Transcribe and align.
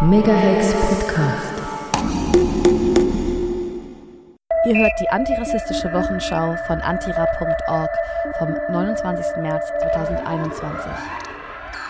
Megahex 0.00 0.72
Podcast. 0.74 1.54
Ihr 4.64 4.76
hört 4.76 4.92
die 5.00 5.08
antirassistische 5.08 5.92
Wochenschau 5.92 6.54
von 6.68 6.80
antira.org 6.80 7.90
vom 8.38 8.50
29. 8.70 9.42
März 9.42 9.66
2021. 9.80 10.92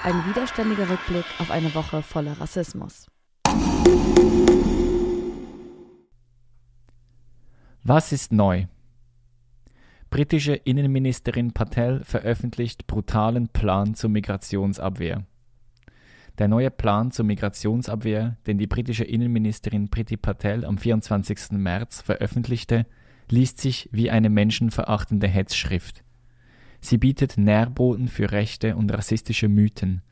Ein 0.05 0.27
widerständiger 0.27 0.89
Rückblick 0.89 1.27
auf 1.39 1.51
eine 1.51 1.75
Woche 1.75 2.03
voller 2.03 2.41
Rassismus. 2.41 3.09
Was 7.85 8.13
ist 8.13 8.33
neu? 8.33 8.65
Britische 10.09 10.55
Innenministerin 10.55 11.53
Patel 11.53 12.03
veröffentlicht 12.05 12.87
brutalen 12.87 13.49
Plan 13.49 13.93
zur 13.93 14.09
Migrationsabwehr. 14.09 15.27
Der 16.39 16.47
neue 16.47 16.71
Plan 16.71 17.11
zur 17.11 17.25
Migrationsabwehr, 17.25 18.37
den 18.47 18.59
die 18.59 18.69
britische 18.69 19.03
Innenministerin 19.03 19.89
Priti 19.89 20.17
Patel 20.17 20.65
am 20.65 20.79
24. 20.79 21.51
März 21.53 22.01
veröffentlichte, 22.01 22.87
liest 23.29 23.61
sich 23.61 23.89
wie 23.91 24.09
eine 24.09 24.31
menschenverachtende 24.31 25.27
Hetzschrift. 25.27 26.05
Sie 26.81 26.97
bietet 26.97 27.39
Nährboden 27.39 28.07
für 28.07 28.31
rechte 28.31 28.77
und 28.77 28.93
rassistische 28.93 29.49
Mythen. 29.49 30.03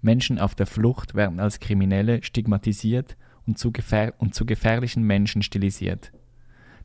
Menschen 0.00 0.38
auf 0.38 0.54
der 0.54 0.66
Flucht 0.66 1.16
werden 1.16 1.40
als 1.40 1.58
Kriminelle 1.58 2.22
stigmatisiert 2.22 3.16
und 3.44 3.58
zu, 3.58 3.72
und 4.18 4.34
zu 4.36 4.46
gefährlichen 4.46 5.02
Menschen 5.02 5.42
stilisiert. 5.42 6.12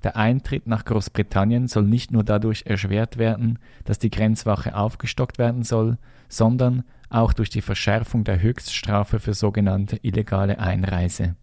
Der 0.04 0.16
Eintritt 0.16 0.66
nach 0.66 0.86
Großbritannien 0.86 1.68
soll 1.68 1.84
nicht 1.84 2.12
nur 2.12 2.24
dadurch 2.24 2.64
erschwert 2.66 3.18
werden, 3.18 3.60
dass 3.84 4.00
die 4.00 4.10
Grenzwache 4.10 4.76
aufgestockt 4.76 5.38
werden 5.38 5.64
soll, 5.64 5.98
sondern 6.30 6.84
auch 7.10 7.34
durch 7.34 7.50
die 7.50 7.62
Verschärfung 7.62 8.24
der 8.24 8.42
Höchststrafe 8.42 9.20
für 9.20 9.34
sogenannte 9.34 9.98
illegale 10.02 10.60
Einreise. 10.60 11.36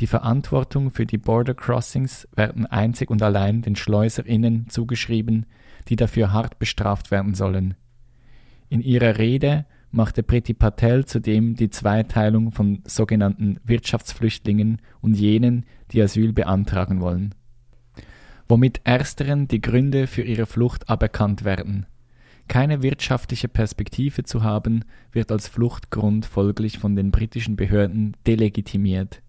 Die 0.00 0.06
Verantwortung 0.06 0.90
für 0.90 1.06
die 1.06 1.18
Border 1.18 1.54
Crossings 1.54 2.28
werden 2.34 2.66
einzig 2.66 3.10
und 3.10 3.22
allein 3.22 3.62
den 3.62 3.76
Schleuserinnen 3.76 4.68
zugeschrieben, 4.68 5.46
die 5.88 5.96
dafür 5.96 6.32
hart 6.32 6.58
bestraft 6.58 7.10
werden 7.10 7.34
sollen. 7.34 7.74
In 8.68 8.80
ihrer 8.80 9.18
Rede 9.18 9.66
machte 9.92 10.24
Priti 10.24 10.54
Patel 10.54 11.04
zudem 11.04 11.54
die 11.54 11.70
Zweiteilung 11.70 12.50
von 12.50 12.82
sogenannten 12.84 13.60
Wirtschaftsflüchtlingen 13.64 14.82
und 15.00 15.14
jenen, 15.14 15.64
die 15.92 16.02
Asyl 16.02 16.32
beantragen 16.32 17.00
wollen. 17.00 17.34
Womit 18.48 18.80
ersteren 18.84 19.46
die 19.46 19.60
Gründe 19.60 20.08
für 20.08 20.22
ihre 20.22 20.46
Flucht 20.46 20.90
aberkannt 20.90 21.44
werden. 21.44 21.86
Keine 22.48 22.82
wirtschaftliche 22.82 23.48
Perspektive 23.48 24.24
zu 24.24 24.42
haben, 24.42 24.84
wird 25.12 25.32
als 25.32 25.48
Fluchtgrund 25.48 26.26
folglich 26.26 26.78
von 26.78 26.94
den 26.94 27.10
britischen 27.10 27.56
Behörden 27.56 28.16
delegitimiert. 28.26 29.22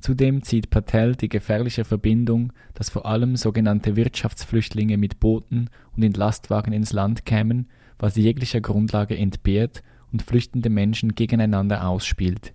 Zudem 0.00 0.42
zieht 0.42 0.70
Patel 0.70 1.16
die 1.16 1.28
gefährliche 1.28 1.84
Verbindung, 1.84 2.52
dass 2.74 2.88
vor 2.88 3.06
allem 3.06 3.36
sogenannte 3.36 3.96
Wirtschaftsflüchtlinge 3.96 4.96
mit 4.96 5.20
Booten 5.20 5.70
und 5.96 6.02
in 6.02 6.12
Lastwagen 6.12 6.72
ins 6.72 6.92
Land 6.92 7.24
kämen, 7.24 7.68
was 7.98 8.16
jeglicher 8.16 8.60
Grundlage 8.60 9.16
entbehrt 9.16 9.82
und 10.12 10.22
flüchtende 10.22 10.70
Menschen 10.70 11.14
gegeneinander 11.14 11.86
ausspielt. 11.86 12.54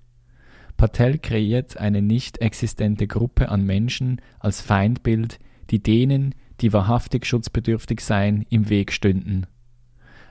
Patel 0.78 1.20
kreiert 1.20 1.78
eine 1.78 2.02
nicht 2.02 2.40
existente 2.40 3.08
Gruppe 3.08 3.50
an 3.50 3.64
Menschen 3.66 4.22
als 4.40 4.62
Feindbild, 4.62 5.38
die 5.70 5.84
denen, 5.84 6.34
die 6.62 6.74
wahrhaftig 6.74 7.26
schutzbedürftig 7.26 8.02
seien, 8.02 8.46
im 8.50 8.70
Weg 8.70 8.92
stünden. 8.92 9.46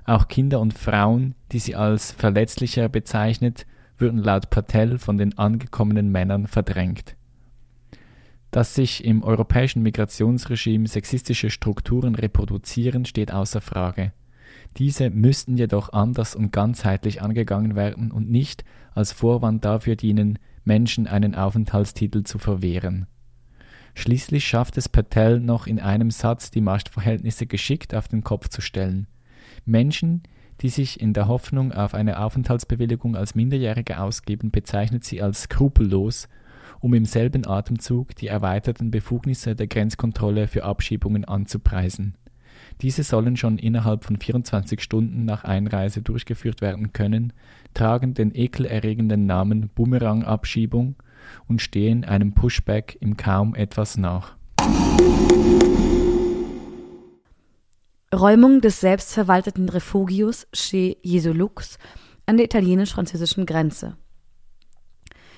Auch 0.05 0.29
Kinder 0.29 0.61
und 0.61 0.75
Frauen, 0.75 1.35
die 1.53 1.59
sie 1.59 1.77
als 1.77 2.13
verletzlicher 2.13 2.89
bezeichnet, 2.89 3.67
würden 3.99 4.19
laut 4.19 4.51
Patel 4.51 4.99
von 4.99 5.17
den 5.17 5.39
angekommenen 5.39 6.11
Männern 6.11 6.47
verdrängt. 6.47 7.17
Dass 8.51 8.75
sich 8.75 9.05
im 9.05 9.23
europäischen 9.23 9.83
Migrationsregime 9.83 10.87
sexistische 10.87 11.51
Strukturen 11.51 12.15
reproduzieren, 12.15 13.05
steht 13.05 13.33
außer 13.33 13.61
Frage. 13.61 14.13
Diese 14.77 15.11
müssten 15.11 15.57
jedoch 15.57 15.93
anders 15.93 16.35
und 16.35 16.53
ganzheitlich 16.53 17.23
angegangen 17.23 17.77
werden 17.77 18.11
und 18.11 18.31
nicht 18.31 18.65
als 18.95 19.13
Vorwand 19.13 19.65
dafür 19.65 19.97
dienen, 19.97 20.39
Menschen 20.65 21.07
einen 21.07 21.35
Aufenthaltstitel 21.35 22.25
zu 22.25 22.39
verwehren. 22.39 23.07
Schließlich 23.95 24.47
schafft 24.47 24.77
es 24.79 24.89
Patel 24.89 25.41
noch 25.41 25.67
in 25.67 25.79
einem 25.79 26.11
Satz, 26.11 26.51
die 26.51 26.61
Machtverhältnisse 26.61 27.47
geschickt 27.47 27.95
auf 27.95 28.09
den 28.09 28.25
Kopf 28.25 28.49
zu 28.49 28.61
stellen. 28.61 29.07
Menschen, 29.65 30.23
die 30.61 30.69
sich 30.69 31.01
in 31.01 31.13
der 31.13 31.29
Hoffnung 31.29 31.73
auf 31.73 31.95
eine 31.95 32.21
Aufenthaltsbewilligung 32.21 33.17
als 33.17 33.35
Minderjährige 33.35 34.01
ausgeben, 34.01 34.51
bezeichnet 34.51 35.05
sie 35.05 35.21
als 35.21 35.43
skrupellos, 35.43 36.29
um 36.81 36.95
im 36.95 37.05
selben 37.05 37.47
Atemzug 37.47 38.15
die 38.17 38.29
erweiterten 38.29 38.91
Befugnisse 38.91 39.55
der 39.55 39.67
Grenzkontrolle 39.67 40.49
für 40.49 40.65
Abschiebungen 40.65 41.25
anzupreisen. 41.25 42.17
Diese 42.81 43.03
sollen 43.03 43.37
schon 43.37 43.59
innerhalb 43.59 44.05
von 44.05 44.17
24 44.17 44.81
Stunden 44.81 45.25
nach 45.25 45.45
Einreise 45.45 46.03
durchgeführt 46.03 46.61
werden 46.61 46.93
können, 46.93 47.33
tragen 47.75 48.15
den 48.15 48.35
ekelerregenden 48.35 49.27
Namen 49.27 49.69
Bumerang-Abschiebung 49.75 50.97
und 51.49 51.63
stehen 51.63 52.05
einem 52.05 52.33
Pushback 52.33 52.99
im 53.01 53.17
kaum 53.17 53.55
etwas 53.55 53.97
nach. 53.97 54.37
Räumung 58.15 58.61
des 58.61 58.79
selbstverwalteten 58.81 59.71
Refugios 59.71 60.47
Chez 60.53 60.99
Jesulux 61.03 61.79
an 62.27 62.37
der 62.37 62.45
italienisch-französischen 62.45 63.47
Grenze. 63.47 63.97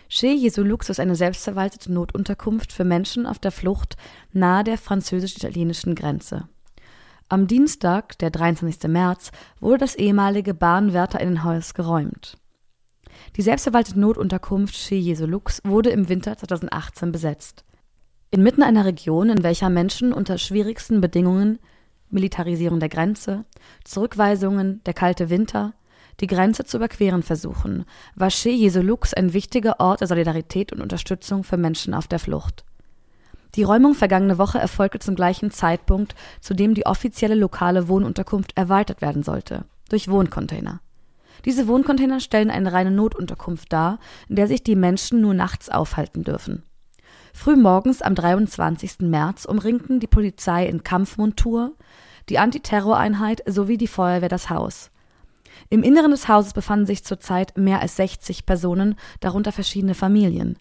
Chez 0.08 0.34
Jesulux 0.34 0.88
ist 0.88 0.98
eine 0.98 1.14
selbstverwaltete 1.14 1.92
Notunterkunft 1.92 2.72
für 2.72 2.82
Menschen 2.82 3.26
auf 3.26 3.38
der 3.38 3.52
Flucht 3.52 3.96
nahe 4.32 4.64
der 4.64 4.76
französisch-italienischen 4.76 5.94
Grenze. 5.94 6.48
Am 7.28 7.46
Dienstag, 7.46 8.18
der 8.18 8.30
23. 8.30 8.90
März, 8.90 9.30
wurde 9.60 9.78
das 9.78 9.94
ehemalige 9.94 10.52
Bahnwärterinnenhaus 10.52 11.74
geräumt. 11.74 12.38
Die 13.36 13.42
selbstverwaltete 13.42 14.00
Notunterkunft 14.00 14.74
Chez 14.74 15.00
Jesulux 15.00 15.60
wurde 15.62 15.90
im 15.90 16.08
Winter 16.08 16.36
2018 16.36 17.12
besetzt. 17.12 17.64
Inmitten 18.32 18.64
einer 18.64 18.84
Region, 18.84 19.30
in 19.30 19.44
welcher 19.44 19.70
Menschen 19.70 20.12
unter 20.12 20.38
schwierigsten 20.38 21.00
Bedingungen 21.00 21.60
Militarisierung 22.14 22.80
der 22.80 22.88
Grenze, 22.88 23.44
Zurückweisungen, 23.84 24.80
der 24.86 24.94
kalte 24.94 25.28
Winter, 25.28 25.74
die 26.20 26.26
Grenze 26.26 26.64
zu 26.64 26.76
überqueren 26.78 27.22
versuchen, 27.22 27.84
war 28.14 28.30
Chez 28.30 28.54
Jesulux 28.54 29.12
ein 29.12 29.32
wichtiger 29.32 29.80
Ort 29.80 30.00
der 30.00 30.08
Solidarität 30.08 30.72
und 30.72 30.80
Unterstützung 30.80 31.44
für 31.44 31.56
Menschen 31.56 31.92
auf 31.92 32.06
der 32.06 32.20
Flucht. 32.20 32.64
Die 33.56 33.62
Räumung 33.62 33.94
vergangene 33.94 34.38
Woche 34.38 34.58
erfolgte 34.58 34.98
zum 34.98 35.14
gleichen 35.14 35.50
Zeitpunkt, 35.50 36.14
zu 36.40 36.54
dem 36.54 36.74
die 36.74 36.86
offizielle 36.86 37.34
lokale 37.34 37.88
Wohnunterkunft 37.88 38.56
erweitert 38.56 39.00
werden 39.00 39.22
sollte, 39.22 39.64
durch 39.88 40.08
Wohncontainer. 40.08 40.80
Diese 41.44 41.68
Wohncontainer 41.68 42.20
stellen 42.20 42.50
eine 42.50 42.72
reine 42.72 42.90
Notunterkunft 42.90 43.72
dar, 43.72 43.98
in 44.28 44.36
der 44.36 44.48
sich 44.48 44.62
die 44.62 44.76
Menschen 44.76 45.20
nur 45.20 45.34
nachts 45.34 45.68
aufhalten 45.68 46.24
dürfen. 46.24 46.62
Frühmorgens 47.32 48.00
am 48.00 48.14
23. 48.14 49.00
März 49.00 49.44
umringten 49.44 49.98
die 49.98 50.06
Polizei 50.06 50.66
in 50.66 50.84
Kampfmontur, 50.84 51.72
die 52.28 52.38
Antiterroreinheit 52.38 53.42
sowie 53.46 53.76
die 53.76 53.88
Feuerwehr 53.88 54.28
das 54.28 54.50
Haus. 54.50 54.90
Im 55.70 55.82
Inneren 55.82 56.10
des 56.10 56.28
Hauses 56.28 56.52
befanden 56.52 56.86
sich 56.86 57.04
zurzeit 57.04 57.56
mehr 57.56 57.80
als 57.80 57.96
60 57.96 58.46
Personen, 58.46 58.96
darunter 59.20 59.52
verschiedene 59.52 59.94
Familien. 59.94 60.58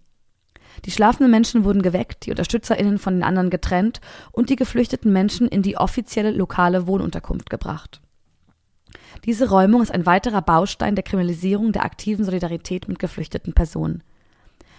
Die 0.85 0.91
schlafenden 0.91 1.31
Menschen 1.31 1.63
wurden 1.63 1.81
geweckt, 1.81 2.25
die 2.25 2.31
UnterstützerInnen 2.31 2.97
von 2.97 3.15
den 3.15 3.23
anderen 3.23 3.49
getrennt 3.49 4.01
und 4.31 4.49
die 4.49 4.55
geflüchteten 4.55 5.11
Menschen 5.13 5.47
in 5.47 5.61
die 5.61 5.77
offizielle 5.77 6.31
lokale 6.31 6.87
Wohnunterkunft 6.87 7.49
gebracht. 7.49 8.01
Diese 9.25 9.49
Räumung 9.49 9.81
ist 9.81 9.91
ein 9.91 10.05
weiterer 10.05 10.41
Baustein 10.41 10.95
der 10.95 11.03
Kriminalisierung 11.03 11.71
der 11.71 11.85
aktiven 11.85 12.25
Solidarität 12.25 12.87
mit 12.87 12.99
geflüchteten 12.99 13.53
Personen. 13.53 14.03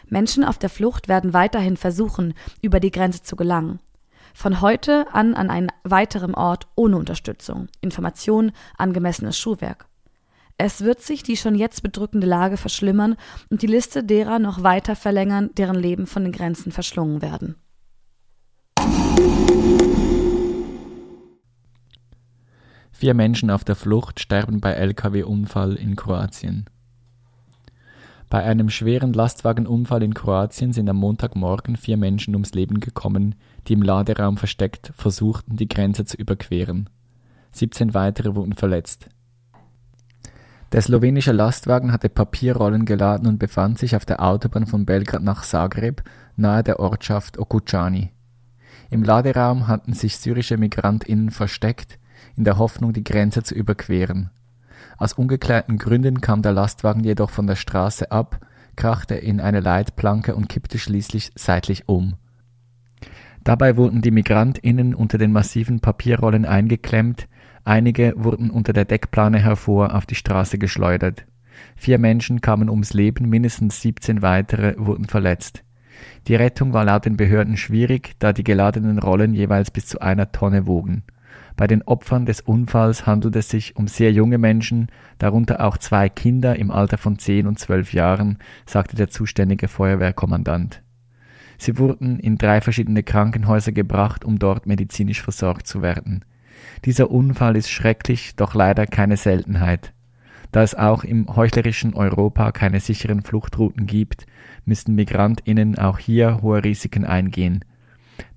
Menschen 0.09 0.45
auf 0.45 0.59
der 0.59 0.69
Flucht 0.69 1.09
werden 1.09 1.33
weiterhin 1.33 1.77
versuchen, 1.77 2.35
über 2.61 2.81
die 2.81 2.91
Grenze 2.91 3.23
zu 3.23 3.37
gelangen. 3.37 3.81
Von 4.37 4.61
heute 4.61 5.07
an 5.15 5.35
an 5.35 5.49
einen 5.49 5.69
weiteren 5.85 6.35
Ort 6.35 6.67
ohne 6.75 6.97
Unterstützung, 6.97 7.69
Information, 7.81 8.51
angemessenes 8.77 9.39
Schuhwerk. 9.39 9.87
Es 10.59 10.83
wird 10.83 11.01
sich 11.01 11.23
die 11.23 11.37
schon 11.37 11.55
jetzt 11.55 11.83
bedrückende 11.85 12.27
Lage 12.27 12.57
verschlimmern 12.57 13.17
und 13.51 13.63
die 13.63 13.69
Liste 13.69 14.03
derer 14.03 14.41
noch 14.41 14.65
weiter 14.65 14.97
verlängern, 14.97 15.51
deren 15.57 15.77
Leben 15.77 16.07
von 16.09 16.25
den 16.25 16.33
Grenzen 16.33 16.73
verschlungen 16.73 17.23
werden. 17.23 17.55
Vier 22.91 23.15
Menschen 23.15 23.51
auf 23.51 23.63
der 23.65 23.77
Flucht 23.77 24.19
sterben 24.19 24.61
bei 24.61 24.73
Lkw-Unfall 24.73 25.75
in 25.75 25.95
Kroatien. 25.95 26.67
Bei 28.31 28.43
einem 28.43 28.69
schweren 28.69 29.13
Lastwagenunfall 29.13 30.03
in 30.03 30.13
Kroatien 30.13 30.73
sind 30.73 30.89
am 30.89 30.97
Montagmorgen 30.97 31.77
vier 31.77 31.97
Menschen 31.97 32.35
ums 32.35 32.53
Leben 32.53 32.81
gekommen, 32.81 33.37
die 33.67 33.75
im 33.75 33.83
Laderaum 33.83 34.37
versteckt 34.37 34.93
versuchten, 34.97 35.57
die 35.57 35.69
Grenze 35.69 36.05
zu 36.05 36.17
überqueren. 36.17 36.91
17 37.53 37.95
weitere 37.95 38.35
wurden 38.35 38.55
verletzt. 38.55 39.09
Der 40.73 40.83
slowenische 40.83 41.33
Lastwagen 41.33 41.93
hatte 41.93 42.09
Papierrollen 42.09 42.85
geladen 42.85 43.29
und 43.29 43.39
befand 43.39 43.79
sich 43.79 43.95
auf 43.95 44.05
der 44.05 44.23
Autobahn 44.23 44.67
von 44.67 44.85
Belgrad 44.85 45.23
nach 45.23 45.45
Zagreb 45.45 46.03
nahe 46.37 46.65
der 46.65 46.81
Ortschaft 46.81 47.39
Okučani. 47.39 48.11
Im 48.91 49.03
Laderaum 49.05 49.69
hatten 49.69 49.93
sich 49.93 50.17
syrische 50.17 50.57
MigrantInnen 50.57 51.31
versteckt, 51.31 51.99
in 52.37 52.45
der 52.45 52.59
Hoffnung, 52.59 52.93
die 52.93 53.05
Grenze 53.05 53.43
zu 53.43 53.55
überqueren. 53.55 54.31
Aus 54.99 55.13
ungeklärten 55.13 55.79
Gründen 55.79 56.21
kam 56.21 56.43
der 56.43 56.53
Lastwagen 56.53 57.05
jedoch 57.05 57.31
von 57.31 57.47
der 57.47 57.57
Straße 57.57 58.11
ab, 58.11 58.41
krachte 58.77 59.15
in 59.15 59.41
eine 59.41 59.61
Leitplanke 59.61 60.35
und 60.35 60.49
kippte 60.49 60.79
schließlich 60.79 61.33
seitlich 61.37 61.89
um. 61.89 62.15
Dabei 63.45 63.77
wurden 63.77 64.01
die 64.01 64.11
MigrantInnen 64.11 64.95
unter 64.95 65.19
den 65.19 65.31
massiven 65.33 65.81
Papierrollen 65.81 66.45
eingeklemmt, 66.45 67.29
Einige 67.65 68.13
wurden 68.17 68.51
unter 68.51 68.75
der 68.75 68.85
Deckplane 68.85 69.39
hervor 69.39 69.95
auf 69.95 70.05
die 70.05 70.15
Straße 70.15 70.59
geschleudert. 70.59 71.25
Vier 71.77 71.99
Menschen 71.99 72.43
kamen 72.43 72.69
ums 72.69 72.93
Leben, 72.93 73.29
mindestens 73.29 73.81
17 73.81 74.21
weitere 74.21 74.75
wurden 74.77 75.07
verletzt. 75.07 75.65
Die 76.29 76.35
Rettung 76.35 76.75
war 76.75 76.85
laut 76.85 77.07
den 77.07 77.17
Behörden 77.17 77.57
schwierig, 77.57 78.17
da 78.19 78.33
die 78.35 78.45
geladenen 78.45 78.99
Rollen 78.99 79.33
jeweils 79.33 79.71
bis 79.71 79.87
zu 79.87 80.01
einer 80.01 80.31
Tonne 80.31 80.67
wogen. 80.67 81.05
Bei 81.57 81.67
den 81.67 81.83
Opfern 81.83 82.27
des 82.27 82.41
Unfalls 82.43 83.07
handelt 83.07 83.37
es 83.37 83.49
sich 83.49 83.77
um 83.77 83.87
sehr 83.89 84.13
junge 84.13 84.39
Menschen, 84.39 84.89
darunter 85.19 85.65
auch 85.65 85.79
zwei 85.79 86.09
Kinder 86.09 86.57
im 86.57 86.71
Alter 86.71 86.99
von 86.99 87.19
zehn 87.19 87.47
und 87.47 87.59
zwölf 87.59 87.95
Jahren, 87.95 88.39
sagte 88.67 88.97
der 88.97 89.09
zuständige 89.09 89.69
Feuerwehrkommandant. 89.69 90.84
Sie 91.59 91.79
wurden 91.79 92.19
in 92.19 92.37
drei 92.37 92.61
verschiedene 92.61 93.03
Krankenhäuser 93.03 93.73
gebracht, 93.73 94.25
um 94.25 94.39
dort 94.39 94.67
medizinisch 94.67 95.23
versorgt 95.23 95.67
zu 95.67 95.83
werden. 95.83 96.25
Dieser 96.85 97.11
Unfall 97.11 97.57
ist 97.57 97.71
schrecklich, 97.71 98.37
doch 98.37 98.55
leider 98.55 98.87
keine 98.87 99.17
Seltenheit. 99.17 99.93
Da 100.53 100.63
es 100.63 100.75
auch 100.75 101.03
im 101.03 101.35
heuchlerischen 101.35 101.95
Europa 101.95 102.53
keine 102.53 102.79
sicheren 102.81 103.23
Fluchtrouten 103.23 103.87
gibt, 103.87 104.27
müssen 104.65 104.95
Migrantinnen 104.95 105.79
auch 105.79 105.99
hier 105.99 106.43
hohe 106.43 106.63
Risiken 106.63 107.05
eingehen. 107.05 107.65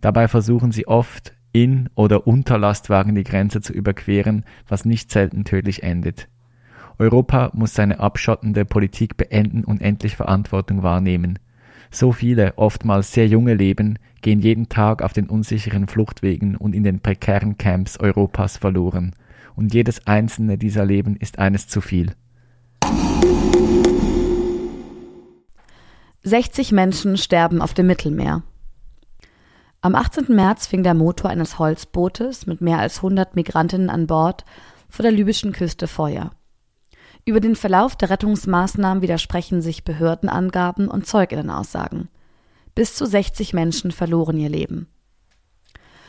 Dabei 0.02 0.28
versuchen 0.28 0.72
sie 0.72 0.88
oft, 0.88 1.34
in 1.52 1.90
oder 1.96 2.28
unter 2.28 2.58
Lastwagen 2.58 3.16
die 3.16 3.24
Grenze 3.24 3.62
zu 3.62 3.74
überqueren, 3.74 4.44
was 4.68 4.86
nicht 4.86 5.12
selten 5.12 5.44
tödlich 5.44 5.84
endet. 5.84 6.28
Europa 7.00 7.52
muss 7.54 7.74
seine 7.74 8.00
abschottende 8.00 8.66
Politik 8.66 9.18
beenden 9.18 9.64
und 9.64 9.82
endlich 9.82 10.16
Verantwortung 10.16 10.84
wahrnehmen. 10.84 11.40
So 11.92 12.12
viele, 12.12 12.58
oftmals 12.58 13.12
sehr 13.12 13.28
junge 13.28 13.54
Leben 13.54 13.98
gehen 14.22 14.40
jeden 14.40 14.70
Tag 14.70 15.02
auf 15.02 15.14
den 15.14 15.30
unsicheren 15.30 15.88
Fluchtwegen 15.88 16.56
und 16.56 16.74
in 16.74 16.84
den 16.84 17.00
prekären 17.00 17.58
Camps 17.58 18.00
Europas 18.00 18.58
verloren. 18.58 19.16
Und 19.56 19.74
jedes 19.74 20.06
einzelne 20.06 20.58
dieser 20.58 20.86
Leben 20.86 21.16
ist 21.16 21.40
eines 21.40 21.68
zu 21.68 21.82
viel. 21.82 22.14
60 26.24 26.74
Menschen 26.74 27.18
sterben 27.18 27.62
auf 27.62 27.74
dem 27.74 27.88
Mittelmeer. 27.88 28.44
Am 29.82 29.96
18. 29.96 30.36
März 30.36 30.68
fing 30.68 30.84
der 30.84 30.94
Motor 30.94 31.30
eines 31.30 31.60
Holzbootes 31.60 32.48
mit 32.48 32.60
mehr 32.60 32.80
als 32.80 32.98
100 32.98 33.36
Migrantinnen 33.36 33.90
an 33.90 34.08
Bord 34.08 34.44
vor 34.90 35.04
der 35.04 35.12
libyschen 35.12 35.54
Küste 35.54 35.88
Feuer. 35.88 36.32
Über 37.28 37.42
den 37.42 37.58
Verlauf 37.58 37.98
der 37.98 38.10
Rettungsmaßnahmen 38.10 39.02
widersprechen 39.02 39.62
sich 39.62 39.84
Behördenangaben 39.84 40.88
und 40.88 41.06
Zeuginnenaussagen. 41.06 42.08
Bis 42.74 42.96
zu 42.96 43.06
60 43.06 43.52
Menschen 43.54 43.92
verloren 43.92 44.40
ihr 44.40 44.48
Leben. 44.48 44.88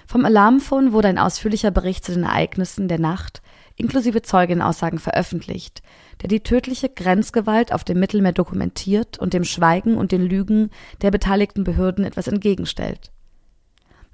Vom 0.07 0.25
Alarmphone 0.25 0.93
wurde 0.93 1.09
ein 1.09 1.19
ausführlicher 1.19 1.73
Bericht 1.73 2.05
zu 2.05 2.13
den 2.13 2.23
Ereignissen 2.23 2.87
der 2.87 3.01
Nacht 3.01 3.43
inklusive 3.75 4.23
Zeugenaussagen 4.23 5.01
veröffentlicht, 5.01 5.83
der 6.23 6.29
die 6.29 6.41
tödliche 6.41 6.89
Grenzgewalt 6.89 7.73
auf 7.73 7.83
dem 7.83 7.99
Mittelmeer 7.99 8.33
dokumentiert 8.33 9.19
und 9.19 9.33
dem 9.33 9.43
Schweigen 9.43 9.97
und 9.97 10.13
den 10.13 10.23
Lügen 10.23 10.71
der 11.03 11.11
beteiligten 11.11 11.65
Behörden 11.65 12.05
etwas 12.05 12.29
entgegenstellt. 12.29 13.11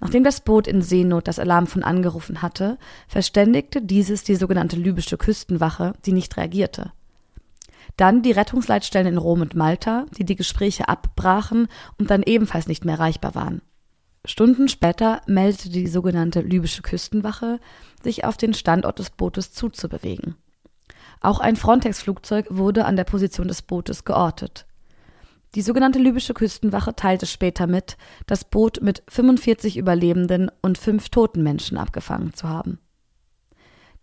Nachdem 0.01 0.25
das 0.25 0.41
Boot 0.41 0.67
in 0.67 0.83
Seenot 0.83 1.29
das 1.29 1.39
Alarmphone 1.39 1.85
angerufen 1.85 2.43
hatte, 2.43 2.79
verständigte 3.09 3.81
dieses 3.81 4.25
die 4.25 4.35
sogenannte 4.35 4.77
libysche 4.77 5.17
Küstenwache, 5.17 5.93
die 6.05 6.13
nicht 6.13 6.37
reagierte. 6.37 6.93
Dann 7.97 8.23
die 8.23 8.33
Rettungsleitstellen 8.33 9.07
in 9.07 9.19
Rom 9.19 9.41
und 9.41 9.55
Malta, 9.55 10.07
die 10.17 10.25
die 10.25 10.37
Gespräche 10.37 10.89
abbrachen 10.89 11.69
und 11.99 12.11
dann 12.11 12.23
ebenfalls 12.23 12.67
nicht 12.67 12.85
mehr 12.85 12.97
erreichbar 12.97 13.35
waren. 13.35 13.63
Stunden 14.27 14.69
später 14.69 15.21
meldete 15.27 15.69
die 15.69 15.87
sogenannte 15.87 16.41
libysche 16.41 16.83
Küstenwache, 16.83 17.61
sich 18.03 18.25
auf 18.25 18.37
den 18.37 18.55
Standort 18.55 18.99
des 18.99 19.11
Bootes 19.11 19.53
zuzubewegen. 19.53 20.37
Auch 21.21 21.41
ein 21.41 21.57
Frontex-Flugzeug 21.57 22.47
wurde 22.51 22.87
an 22.87 22.97
der 22.97 23.05
Position 23.05 23.49
des 23.49 23.63
Bootes 23.63 24.05
geortet. 24.05 24.67
Die 25.55 25.63
sogenannte 25.63 26.01
libysche 26.01 26.35
Küstenwache 26.35 26.97
teilte 26.97 27.27
später 27.27 27.69
mit, 27.69 27.97
das 28.27 28.45
Boot 28.45 28.81
mit 28.83 29.05
45 29.09 29.77
Überlebenden 29.77 30.51
und 30.63 30.79
fünf 30.79 31.11
toten 31.11 31.43
Menschen 31.45 31.79
abgefangen 31.79 32.35
zu 32.35 32.49
haben. 32.49 32.79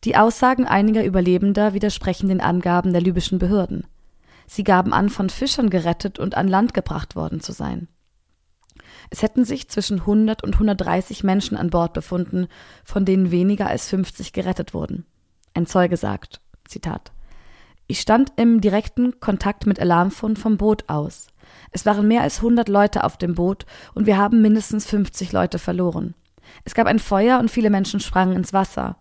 Die 0.06 0.15
Aussagen 0.15 0.65
einiger 0.65 1.03
Überlebender 1.03 1.74
widersprechen 1.74 2.30
den 2.30 2.42
Angaben 2.42 2.94
der 2.94 3.01
libyschen 3.01 3.38
Behörden. 3.38 3.86
Sie 4.48 4.63
gaben 4.63 4.94
an, 4.94 5.09
von 5.09 5.30
Fischern 5.30 5.69
gerettet 5.69 6.19
und 6.19 6.36
an 6.36 6.48
Land 6.48 6.74
gebracht 6.74 7.15
worden 7.15 7.42
zu 7.42 7.51
sein. 7.51 7.88
Es 9.09 9.21
hätten 9.21 9.44
sich 9.44 9.69
zwischen 9.69 10.00
100 10.00 10.44
und 10.44 10.54
130 10.54 11.24
Menschen 11.24 11.57
an 11.57 11.69
Bord 11.69 11.94
befunden, 11.94 12.47
von 12.83 13.04
denen 13.04 13.30
weniger 13.30 13.68
als 13.68 13.89
50 13.89 14.31
gerettet 14.31 14.74
wurden. 14.74 15.06
Ein 15.54 15.68
Zeuge 15.68 15.97
sagt, 15.97 16.39
Zitat, 16.65 17.12
ich 17.88 18.00
stand 18.00 18.31
im 18.38 18.62
direkten 18.62 19.19
Kontakt 19.19 19.65
mit 19.65 19.80
Alarmphone 19.80 20.38
vom 20.38 20.57
Boot 20.57 20.86
aus. 20.88 21.27
Es 21.71 21.85
waren 21.85 22.07
mehr 22.07 22.21
als 22.21 22.38
100 22.38 22.69
Leute 22.69 23.03
auf 23.03 23.18
dem 23.18 23.35
Boot 23.35 23.65
und 23.94 24.06
wir 24.06 24.18
haben 24.18 24.41
mindestens 24.41 24.85
50 24.85 25.31
Leute 25.31 25.57
verloren. 25.57 26.13
Es 26.65 26.75
gab 26.75 26.88
ein 26.88 27.00
Feuer 27.00 27.39
und 27.39 27.50
viele 27.50 27.69
Menschen 27.69 28.00
sprangen 28.00 28.35
ins 28.35 28.53
Wasser. 28.53 28.97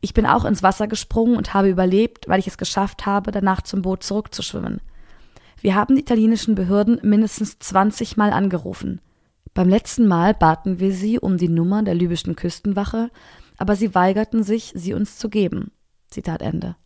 Ich 0.00 0.14
bin 0.14 0.26
auch 0.26 0.44
ins 0.44 0.62
Wasser 0.62 0.88
gesprungen 0.88 1.36
und 1.36 1.54
habe 1.54 1.68
überlebt, 1.68 2.28
weil 2.28 2.40
ich 2.40 2.46
es 2.46 2.58
geschafft 2.58 3.06
habe, 3.06 3.30
danach 3.30 3.62
zum 3.62 3.82
Boot 3.82 4.02
zurückzuschwimmen. 4.02 4.80
Wir 5.60 5.74
haben 5.74 5.94
die 5.94 6.02
italienischen 6.02 6.54
Behörden 6.54 6.98
mindestens 7.02 7.58
20 7.58 8.16
Mal 8.16 8.32
angerufen. 8.32 9.00
Beim 9.54 9.68
letzten 9.68 10.08
Mal 10.08 10.34
baten 10.34 10.80
wir 10.80 10.92
sie 10.92 11.18
um 11.18 11.36
die 11.36 11.48
Nummer 11.48 11.82
der 11.82 11.94
libyschen 11.94 12.36
Küstenwache, 12.36 13.10
aber 13.58 13.76
sie 13.76 13.94
weigerten 13.94 14.42
sich, 14.42 14.72
sie 14.74 14.94
uns 14.94 15.18
zu 15.18 15.28
geben. 15.28 15.70
Zitat 16.08 16.42
Ende. 16.42 16.76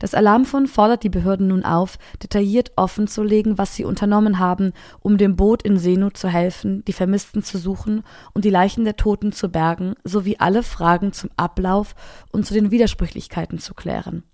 Das 0.00 0.14
Alarmphone 0.14 0.66
fordert 0.66 1.04
die 1.04 1.10
Behörden 1.10 1.48
nun 1.48 1.62
auf, 1.62 1.98
detailliert 2.22 2.72
offenzulegen, 2.74 3.58
was 3.58 3.76
sie 3.76 3.84
unternommen 3.84 4.38
haben, 4.38 4.72
um 5.00 5.18
dem 5.18 5.36
Boot 5.36 5.62
in 5.62 5.76
Seenot 5.76 6.16
zu 6.16 6.28
helfen, 6.28 6.82
die 6.86 6.94
Vermissten 6.94 7.44
zu 7.44 7.58
suchen 7.58 8.02
und 8.32 8.46
die 8.46 8.50
Leichen 8.50 8.84
der 8.84 8.96
Toten 8.96 9.30
zu 9.30 9.50
bergen, 9.50 9.94
sowie 10.02 10.36
alle 10.38 10.62
Fragen 10.62 11.12
zum 11.12 11.30
Ablauf 11.36 11.94
und 12.32 12.46
zu 12.46 12.54
den 12.54 12.70
Widersprüchlichkeiten 12.70 13.58
zu 13.58 13.74
klären. 13.74 14.24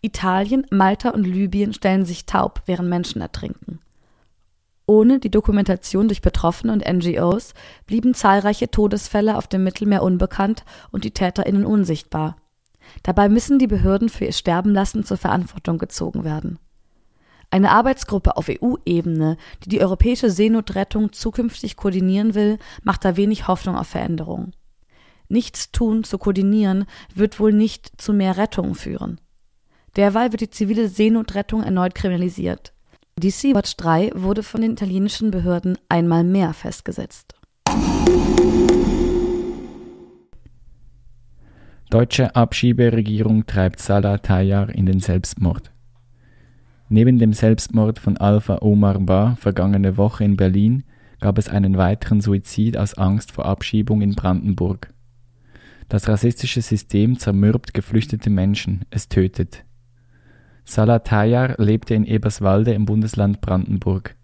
Italien, 0.00 0.64
Malta 0.70 1.10
und 1.10 1.24
Libyen 1.24 1.72
stellen 1.72 2.04
sich 2.04 2.24
taub, 2.24 2.62
während 2.66 2.88
Menschen 2.88 3.20
ertrinken. 3.20 3.80
Ohne 4.86 5.18
die 5.18 5.30
Dokumentation 5.30 6.06
durch 6.06 6.22
Betroffene 6.22 6.72
und 6.72 6.86
NGOs 6.86 7.54
blieben 7.86 8.14
zahlreiche 8.14 8.70
Todesfälle 8.70 9.36
auf 9.36 9.48
dem 9.48 9.64
Mittelmeer 9.64 10.02
unbekannt 10.02 10.64
und 10.92 11.04
die 11.04 11.12
TäterInnen 11.12 11.64
unsichtbar. 11.64 12.36
Dabei 13.02 13.28
müssen 13.28 13.58
die 13.58 13.66
Behörden 13.66 14.08
für 14.08 14.24
ihr 14.24 14.32
Sterbenlassen 14.32 15.04
zur 15.04 15.16
Verantwortung 15.16 15.78
gezogen 15.78 16.24
werden. 16.24 16.58
Eine 17.50 17.70
Arbeitsgruppe 17.70 18.36
auf 18.36 18.48
EU-Ebene, 18.48 19.36
die 19.62 19.68
die 19.68 19.80
europäische 19.80 20.30
Seenotrettung 20.30 21.12
zukünftig 21.12 21.76
koordinieren 21.76 22.34
will, 22.34 22.58
macht 22.82 23.04
da 23.04 23.16
wenig 23.16 23.46
Hoffnung 23.46 23.76
auf 23.76 23.86
Veränderung. 23.86 24.52
Nichts 25.28 25.70
tun 25.70 26.04
zu 26.04 26.18
koordinieren 26.18 26.84
wird 27.14 27.40
wohl 27.40 27.52
nicht 27.52 28.00
zu 28.00 28.12
mehr 28.12 28.36
Rettung 28.36 28.74
führen. 28.74 29.20
Derweil 29.96 30.32
wird 30.32 30.40
die 30.40 30.50
zivile 30.50 30.88
Seenotrettung 30.88 31.62
erneut 31.62 31.94
kriminalisiert. 31.94 32.72
Die 33.16 33.30
Sea-Watch 33.30 33.76
3 33.76 34.10
wurde 34.14 34.42
von 34.42 34.60
den 34.60 34.72
italienischen 34.72 35.30
Behörden 35.30 35.78
einmal 35.88 36.24
mehr 36.24 36.52
festgesetzt. 36.52 37.34
Deutsche 41.94 42.34
Abschieberegierung 42.34 43.46
treibt 43.46 43.78
Salah 43.78 44.18
Tayyar 44.18 44.68
in 44.68 44.84
den 44.84 44.98
Selbstmord. 44.98 45.70
Neben 46.88 47.20
dem 47.20 47.32
Selbstmord 47.32 48.00
von 48.00 48.16
Alpha 48.16 48.58
Omar 48.62 48.98
Ba 48.98 49.36
vergangene 49.36 49.96
Woche 49.96 50.24
in 50.24 50.36
Berlin 50.36 50.82
gab 51.20 51.38
es 51.38 51.48
einen 51.48 51.76
weiteren 51.76 52.20
Suizid 52.20 52.76
aus 52.76 52.94
Angst 52.94 53.30
vor 53.30 53.46
Abschiebung 53.46 54.02
in 54.02 54.16
Brandenburg. 54.16 54.92
Das 55.88 56.08
rassistische 56.08 56.62
System 56.62 57.16
zermürbt 57.16 57.74
geflüchtete 57.74 58.28
Menschen, 58.28 58.86
es 58.90 59.08
tötet. 59.08 59.64
Salah 60.64 60.98
Tayyar 60.98 61.54
lebte 61.58 61.94
in 61.94 62.06
Eberswalde 62.06 62.72
im 62.72 62.86
Bundesland 62.86 63.40
Brandenburg. 63.40 64.16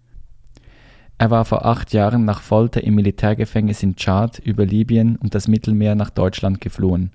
Er 1.19 1.31
war 1.31 1.45
vor 1.45 1.65
acht 1.65 1.93
Jahren 1.93 2.25
nach 2.25 2.41
Folter 2.41 2.83
im 2.83 2.97
Militärgefängnis 2.97 3.85
in 3.85 3.95
Tschad 3.95 4.41
über 4.41 4.67
Libyen 4.67 5.15
und 5.15 5.37
das 5.37 5.47
Mittelmeer 5.47 5.95
nach 5.95 6.11
Deutschland 6.11 6.61
geflohen. 6.61 7.13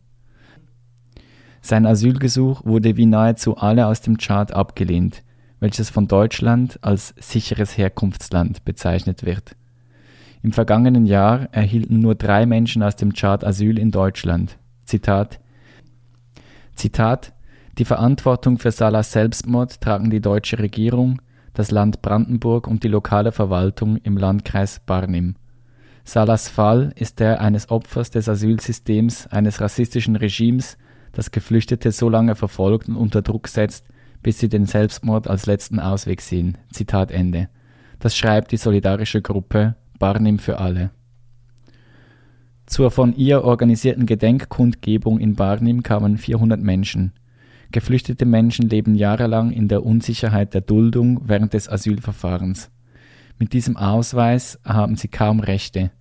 Sein 1.66 1.88
Asylgesuch 1.88 2.64
wurde 2.64 2.96
wie 2.96 3.08
nahezu 3.08 3.58
alle 3.58 3.88
aus 3.88 4.00
dem 4.02 4.18
Chart 4.20 4.54
abgelehnt, 4.54 5.24
welches 5.60 5.90
von 5.90 6.08
Deutschland 6.08 6.78
als 6.84 7.16
sicheres 7.18 7.76
Herkunftsland 7.76 8.64
bezeichnet 8.66 9.26
wird. 9.26 9.56
Im 10.44 10.52
vergangenen 10.52 11.08
Jahr 11.08 11.50
erhielten 11.54 12.02
nur 12.02 12.14
drei 12.14 12.46
Menschen 12.46 12.84
aus 12.84 12.98
dem 12.98 13.14
Chart 13.14 13.44
Asyl 13.44 13.80
in 13.80 13.90
Deutschland. 13.90 14.60
Zitat 14.86 15.40
Zitat 16.76 17.34
Die 17.80 17.86
Verantwortung 17.86 18.60
für 18.60 18.70
Salas 18.70 19.12
Selbstmord 19.12 19.82
tragen 19.82 20.12
die 20.12 20.22
deutsche 20.22 20.60
Regierung, 20.60 21.20
das 21.56 21.72
Land 21.72 22.04
Brandenburg 22.04 22.68
und 22.68 22.84
die 22.84 22.90
lokale 22.90 23.32
Verwaltung 23.32 23.98
im 23.98 24.18
Landkreis 24.18 24.82
Barnim. 24.86 25.34
Salas 26.04 26.48
Fall 26.48 26.94
ist 26.96 27.20
der 27.20 27.42
eines 27.42 27.72
Opfers 27.72 28.12
des 28.12 28.30
Asylsystems 28.30 29.26
eines 29.26 29.60
rassistischen 29.62 30.16
Regimes, 30.16 30.78
das 31.16 31.32
Geflüchtete 31.32 31.92
so 31.92 32.10
lange 32.10 32.36
verfolgt 32.36 32.88
und 32.88 32.98
unter 32.98 33.24
Druck 33.24 33.48
setzt, 33.48 33.88
bis 34.22 34.40
sie 34.40 34.50
den 34.50 34.66
Selbstmord 34.66 35.28
als 35.28 35.48
letzten 35.48 35.80
Ausweg 35.80 36.22
sehen. 36.22 36.58
Zitat 36.72 37.10
Ende. 37.10 37.50
Das 38.00 38.16
schreibt 38.16 38.52
die 38.52 38.58
solidarische 38.58 39.22
Gruppe 39.22 39.76
Barnim 39.98 40.38
für 40.38 40.60
alle. 40.60 40.92
Zur 42.66 42.92
von 42.92 43.16
ihr 43.16 43.44
organisierten 43.44 44.06
Gedenkkundgebung 44.06 45.20
in 45.20 45.36
Barnim 45.36 45.84
kamen 45.84 46.18
400 46.18 46.60
Menschen. 46.60 47.14
Geflüchtete 47.72 48.26
Menschen 48.26 48.70
leben 48.70 48.96
jahrelang 48.96 49.52
in 49.52 49.68
der 49.68 49.86
Unsicherheit 49.86 50.54
der 50.54 50.62
Duldung 50.62 51.22
während 51.26 51.54
des 51.54 51.70
Asylverfahrens. 51.70 52.72
Mit 53.38 53.54
diesem 53.54 53.78
Ausweis 53.78 54.60
haben 54.64 54.96
sie 54.96 55.08
kaum 55.08 55.40
Rechte. 55.40 55.92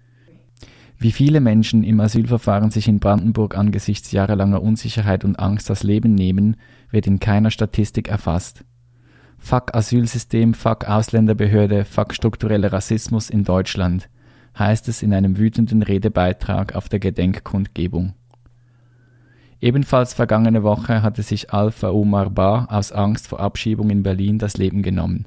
Wie 0.98 1.12
viele 1.12 1.40
Menschen 1.40 1.84
im 1.84 2.00
Asylverfahren 2.00 2.70
sich 2.70 2.88
in 2.88 3.00
Brandenburg 3.00 3.56
angesichts 3.56 4.12
jahrelanger 4.12 4.62
Unsicherheit 4.62 5.24
und 5.24 5.38
Angst 5.38 5.68
das 5.68 5.82
Leben 5.82 6.14
nehmen, 6.14 6.56
wird 6.90 7.06
in 7.06 7.20
keiner 7.20 7.50
Statistik 7.50 8.08
erfasst. 8.08 8.64
Fuck 9.38 9.74
Asylsystem, 9.74 10.54
fuck 10.54 10.88
Ausländerbehörde, 10.88 11.84
fuck 11.84 12.14
struktureller 12.14 12.72
Rassismus 12.72 13.28
in 13.28 13.44
Deutschland, 13.44 14.08
heißt 14.58 14.88
es 14.88 15.02
in 15.02 15.12
einem 15.12 15.36
wütenden 15.36 15.82
Redebeitrag 15.82 16.74
auf 16.74 16.88
der 16.88 17.00
Gedenkkundgebung. 17.00 18.14
Ebenfalls 19.60 20.14
vergangene 20.14 20.62
Woche 20.62 21.02
hatte 21.02 21.22
sich 21.22 21.52
Alpha 21.52 21.90
Omar 21.90 22.30
Ba 22.30 22.66
aus 22.66 22.92
Angst 22.92 23.28
vor 23.28 23.40
Abschiebung 23.40 23.90
in 23.90 24.02
Berlin 24.02 24.38
das 24.38 24.56
Leben 24.56 24.82
genommen. 24.82 25.26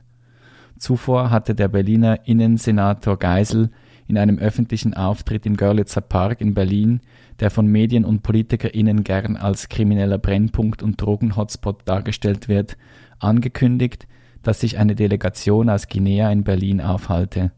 Zuvor 0.77 1.31
hatte 1.31 1.55
der 1.55 1.67
Berliner 1.67 2.27
Innensenator 2.27 3.17
Geisel 3.17 3.71
in 4.07 4.17
einem 4.17 4.39
öffentlichen 4.39 4.93
Auftritt 4.93 5.45
im 5.45 5.57
Görlitzer 5.57 6.01
Park 6.01 6.41
in 6.41 6.53
Berlin, 6.53 7.01
der 7.39 7.51
von 7.51 7.67
Medien 7.67 8.05
und 8.05 8.23
PolitikerInnen 8.23 9.03
gern 9.03 9.35
als 9.35 9.69
krimineller 9.69 10.17
Brennpunkt 10.17 10.81
und 10.81 11.01
Drogenhotspot 11.01 11.81
dargestellt 11.85 12.47
wird, 12.47 12.77
angekündigt, 13.19 14.07
dass 14.43 14.61
sich 14.61 14.77
eine 14.77 14.95
Delegation 14.95 15.69
aus 15.69 15.87
Guinea 15.87 16.31
in 16.31 16.43
Berlin 16.43 16.79
aufhalte. 16.79 17.51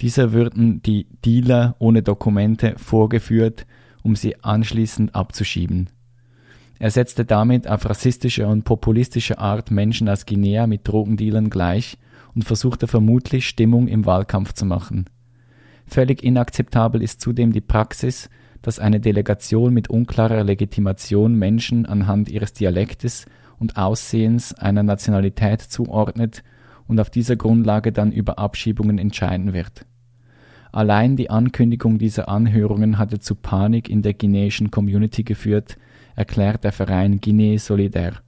Dieser 0.00 0.32
würden 0.32 0.82
die 0.82 1.06
Dealer 1.24 1.76
ohne 1.78 2.02
Dokumente 2.02 2.74
vorgeführt, 2.76 3.66
um 4.02 4.16
sie 4.16 4.42
anschließend 4.42 5.14
abzuschieben. 5.14 5.90
Er 6.78 6.90
setzte 6.90 7.26
damit 7.26 7.68
auf 7.68 7.88
rassistische 7.88 8.46
und 8.46 8.64
populistische 8.64 9.38
Art 9.38 9.70
Menschen 9.70 10.08
aus 10.08 10.24
Guinea 10.24 10.66
mit 10.66 10.88
Drogendealern 10.88 11.50
gleich 11.50 11.98
und 12.34 12.44
versuchte 12.44 12.86
vermutlich 12.86 13.46
Stimmung 13.46 13.88
im 13.88 14.06
Wahlkampf 14.06 14.54
zu 14.54 14.64
machen. 14.64 15.04
Völlig 15.90 16.22
inakzeptabel 16.22 17.02
ist 17.02 17.20
zudem 17.20 17.52
die 17.52 17.60
Praxis, 17.60 18.30
dass 18.62 18.78
eine 18.78 19.00
Delegation 19.00 19.74
mit 19.74 19.90
unklarer 19.90 20.44
Legitimation 20.44 21.34
Menschen 21.34 21.84
anhand 21.84 22.28
ihres 22.28 22.52
Dialektes 22.52 23.26
und 23.58 23.76
Aussehens 23.76 24.54
einer 24.54 24.84
Nationalität 24.84 25.60
zuordnet 25.60 26.44
und 26.86 27.00
auf 27.00 27.10
dieser 27.10 27.34
Grundlage 27.34 27.90
dann 27.90 28.12
über 28.12 28.38
Abschiebungen 28.38 28.98
entscheiden 28.98 29.52
wird. 29.52 29.84
Allein 30.70 31.16
die 31.16 31.28
Ankündigung 31.28 31.98
dieser 31.98 32.28
Anhörungen 32.28 32.96
hatte 32.96 33.18
zu 33.18 33.34
Panik 33.34 33.88
in 33.88 34.02
der 34.02 34.14
guineischen 34.14 34.70
Community 34.70 35.24
geführt, 35.24 35.76
erklärt 36.14 36.62
der 36.62 36.70
Verein 36.70 37.20
Guinea 37.20 37.58
Solidaire. 37.58 38.20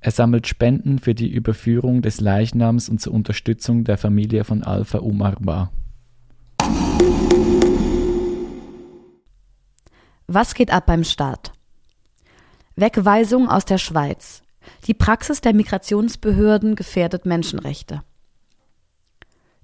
Er 0.00 0.10
sammelt 0.10 0.48
Spenden 0.48 0.98
für 0.98 1.14
die 1.14 1.32
Überführung 1.32 2.02
des 2.02 2.20
Leichnams 2.20 2.88
und 2.88 3.00
zur 3.00 3.14
Unterstützung 3.14 3.84
der 3.84 3.96
Familie 3.96 4.42
von 4.42 4.64
Alpha 4.64 4.98
Umar 4.98 5.36
Ba. 5.38 5.70
Was 10.26 10.54
geht 10.54 10.72
ab 10.72 10.86
beim 10.86 11.04
Staat? 11.04 11.52
Wegweisung 12.76 13.48
aus 13.50 13.66
der 13.66 13.76
Schweiz. 13.76 14.42
Die 14.86 14.94
Praxis 14.94 15.42
der 15.42 15.52
Migrationsbehörden 15.52 16.76
gefährdet 16.76 17.26
Menschenrechte. 17.26 18.02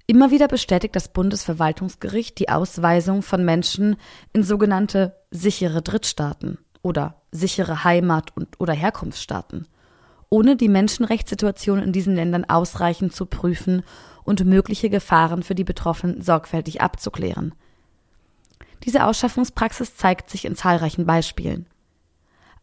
Immer 0.07 0.31
wieder 0.31 0.49
bestätigt 0.49 0.95
das 0.95 1.09
Bundesverwaltungsgericht 1.09 2.38
die 2.38 2.50
Ausweisung 2.50 3.23
von 3.23 3.43
Menschen 3.43 3.97
in 4.35 4.43
sogenannte 4.43 5.17
sichere 5.31 5.81
Drittstaaten 5.81 6.59
oder 6.83 7.23
sichere 7.31 7.85
Heimat- 7.85 8.37
und 8.37 8.61
oder 8.61 8.75
Herkunftsstaaten, 8.75 9.67
ohne 10.29 10.57
die 10.57 10.69
Menschenrechtssituation 10.69 11.79
in 11.79 11.93
diesen 11.93 12.14
Ländern 12.14 12.45
ausreichend 12.45 13.14
zu 13.14 13.25
prüfen 13.25 13.83
und 14.25 14.45
mögliche 14.45 14.90
Gefahren 14.90 15.43
für 15.43 15.55
die 15.55 15.64
Betroffenen 15.64 16.21
sorgfältig 16.21 16.83
abzuklären. 16.83 17.55
Diese 18.85 19.05
Ausschaffungspraxis 19.05 19.97
zeigt 19.97 20.31
sich 20.31 20.45
in 20.45 20.57
zahlreichen 20.57 21.07
Beispielen. 21.07 21.67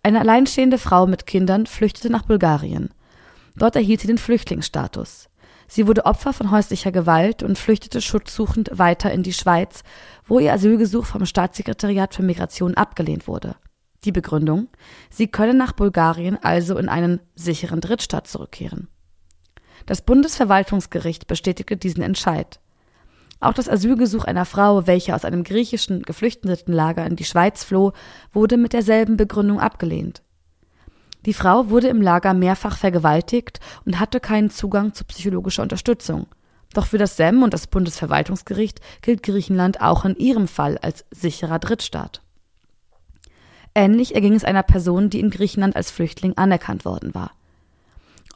Eine 0.04 0.20
alleinstehende 0.20 0.78
Frau 0.78 1.06
mit 1.06 1.26
Kindern 1.26 1.66
flüchtete 1.66 2.10
nach 2.10 2.24
Bulgarien. 2.24 2.90
Dort 3.56 3.76
erhielt 3.76 4.02
sie 4.02 4.08
den 4.08 4.18
Flüchtlingsstatus. 4.18 5.30
Sie 5.68 5.86
wurde 5.86 6.06
Opfer 6.06 6.32
von 6.32 6.50
häuslicher 6.50 6.92
Gewalt 6.92 7.44
und 7.44 7.58
flüchtete 7.58 8.02
schutzsuchend 8.02 8.70
weiter 8.74 9.12
in 9.12 9.24
die 9.24 9.34
Schweiz, 9.34 9.84
wo 10.26 10.40
ihr 10.40 10.54
Asylgesuch 10.54 11.06
vom 11.06 11.26
Staatssekretariat 11.26 12.16
für 12.16 12.24
Migration 12.24 12.76
abgelehnt 12.76 13.28
wurde. 13.28 13.56
Die 14.06 14.12
Begründung? 14.12 14.70
Sie 15.10 15.28
könne 15.28 15.54
nach 15.54 15.74
Bulgarien 15.74 16.38
also 16.42 16.78
in 16.78 16.88
einen 16.88 17.20
sicheren 17.36 17.82
Drittstaat 17.82 18.28
zurückkehren. 18.28 18.88
Das 19.86 20.02
Bundesverwaltungsgericht 20.02 21.28
bestätigte 21.28 21.78
diesen 21.78 22.04
Entscheid. 22.04 22.60
Auch 23.40 23.54
das 23.54 23.70
Asylgesuch 23.70 24.26
einer 24.26 24.46
Frau, 24.46 24.88
welche 24.88 25.14
aus 25.14 25.26
einem 25.26 25.44
griechischen 25.44 26.02
Geflüchtetenlager 26.02 27.06
in 27.06 27.16
die 27.16 27.24
Schweiz 27.24 27.64
floh, 27.64 27.94
wurde 28.34 28.58
mit 28.58 28.74
derselben 28.74 29.18
Begründung 29.18 29.60
abgelehnt. 29.60 30.24
Die 31.26 31.34
Frau 31.34 31.70
wurde 31.70 31.88
im 31.88 32.02
Lager 32.02 32.34
mehrfach 32.34 32.78
vergewaltigt 32.78 33.60
und 33.86 34.00
hatte 34.00 34.20
keinen 34.20 34.50
Zugang 34.50 34.94
zu 34.94 35.04
psychologischer 35.04 35.62
Unterstützung. 35.62 36.28
Doch 36.74 36.86
für 36.86 36.98
das 36.98 37.18
SEM 37.18 37.44
und 37.44 37.54
das 37.54 37.68
Bundesverwaltungsgericht 37.68 38.80
gilt 39.02 39.24
Griechenland 39.24 39.82
auch 39.82 40.06
in 40.06 40.16
ihrem 40.16 40.48
Fall 40.48 40.78
als 40.78 41.06
sicherer 41.12 41.60
Drittstaat. 41.60 42.22
Ähnlich 43.76 44.16
erging 44.16 44.34
es 44.34 44.44
einer 44.44 44.64
Person, 44.64 45.10
die 45.10 45.20
in 45.20 45.30
Griechenland 45.30 45.76
als 45.76 45.92
Flüchtling 45.92 46.36
anerkannt 46.36 46.84
worden 46.86 47.14
war. 47.14 47.32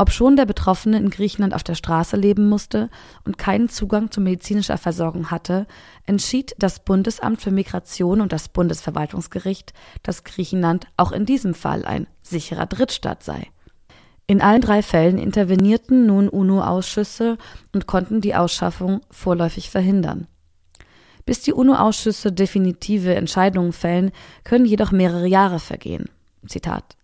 Obschon 0.02 0.36
der 0.36 0.48
Betroffene 0.48 0.98
in 0.98 1.12
Griechenland 1.12 1.54
auf 1.54 1.62
der 1.62 1.76
Straße 1.76 2.18
leben 2.18 2.50
musste 2.50 2.90
und 3.24 3.38
keinen 3.38 3.70
Zugang 3.70 4.10
zu 4.10 4.20
medizinischer 4.20 4.80
Versorgung 4.80 5.30
hatte, 5.30 5.68
entschied 6.08 6.56
das 6.58 6.84
Bundesamt 6.84 7.40
für 7.40 7.52
Migration 7.52 8.20
und 8.20 8.34
das 8.34 8.50
Bundesverwaltungsgericht, 8.50 9.74
dass 10.02 10.24
Griechenland 10.24 10.88
auch 10.98 11.12
in 11.12 11.28
diesem 11.28 11.54
Fall 11.54 11.86
ein 11.86 12.08
sicherer 12.24 12.66
Drittstaat 12.66 13.22
sei. 13.22 13.46
In 14.26 14.42
allen 14.42 14.62
drei 14.62 14.82
Fällen 14.82 15.20
intervenierten 15.20 16.08
nun 16.08 16.30
UNO-Ausschüsse 16.30 17.38
und 17.72 17.86
konnten 17.86 18.22
die 18.22 18.34
Ausschaffung 18.34 19.02
vorläufig 19.12 19.70
verhindern. 19.70 20.26
Bis 21.28 21.42
die 21.44 21.54
UNO-Ausschüsse 21.54 22.32
definitive 22.32 23.14
Entscheidungen 23.14 23.72
fällen, 23.72 24.12
können 24.44 24.66
jedoch 24.66 24.92
mehrere 24.92 25.28
Jahre 25.28 25.60
vergehen. 25.60 26.06
Zitat 26.48 26.98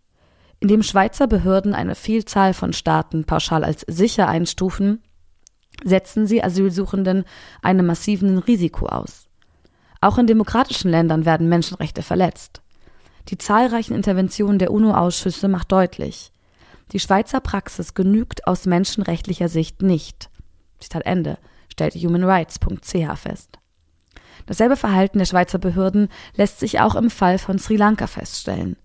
indem 0.60 0.84
Schweizer 0.84 1.28
Behörden 1.28 1.74
eine 1.74 1.96
Vielzahl 1.96 2.54
von 2.54 2.74
Staaten 2.74 3.26
pauschal 3.26 3.64
als 3.64 3.82
sicher 3.88 4.28
einstufen, 4.28 5.04
setzen 5.84 6.26
sie 6.26 6.44
Asylsuchenden 6.44 7.24
einem 7.62 7.86
massiven 7.86 8.40
Risiko 8.40 8.88
aus. 8.88 9.28
Auch 10.02 10.18
in 10.18 10.28
demokratischen 10.28 10.92
Ländern 10.92 11.26
werden 11.26 11.50
Menschenrechte 11.50 12.02
verletzt. 12.02 12.62
Die 13.30 13.38
zahlreichen 13.38 13.94
Interventionen 13.94 14.60
der 14.60 14.72
UNO-Ausschüsse 14.72 15.48
macht 15.48 15.72
deutlich, 15.72 16.32
die 16.94 17.00
Schweizer 17.00 17.42
Praxis 17.42 17.94
genügt 17.94 18.48
aus 18.48 18.66
menschenrechtlicher 18.66 19.50
Sicht 19.50 19.82
nicht. 19.82 20.30
Zitat 20.80 21.06
Ende, 21.06 21.38
stellte 21.70 22.00
humanrights.ch 22.00 23.18
fest. 23.20 23.60
Dasselbe 24.46 24.78
Verhalten 24.78 25.18
der 25.18 25.26
Schweizer 25.26 25.60
Behörden 25.60 26.08
lässt 26.36 26.60
sich 26.60 26.80
auch 26.80 26.96
im 26.96 27.10
Fall 27.10 27.40
von 27.40 27.60
Sri 27.60 27.76
Lanka 27.76 28.08
feststellen. 28.08 28.78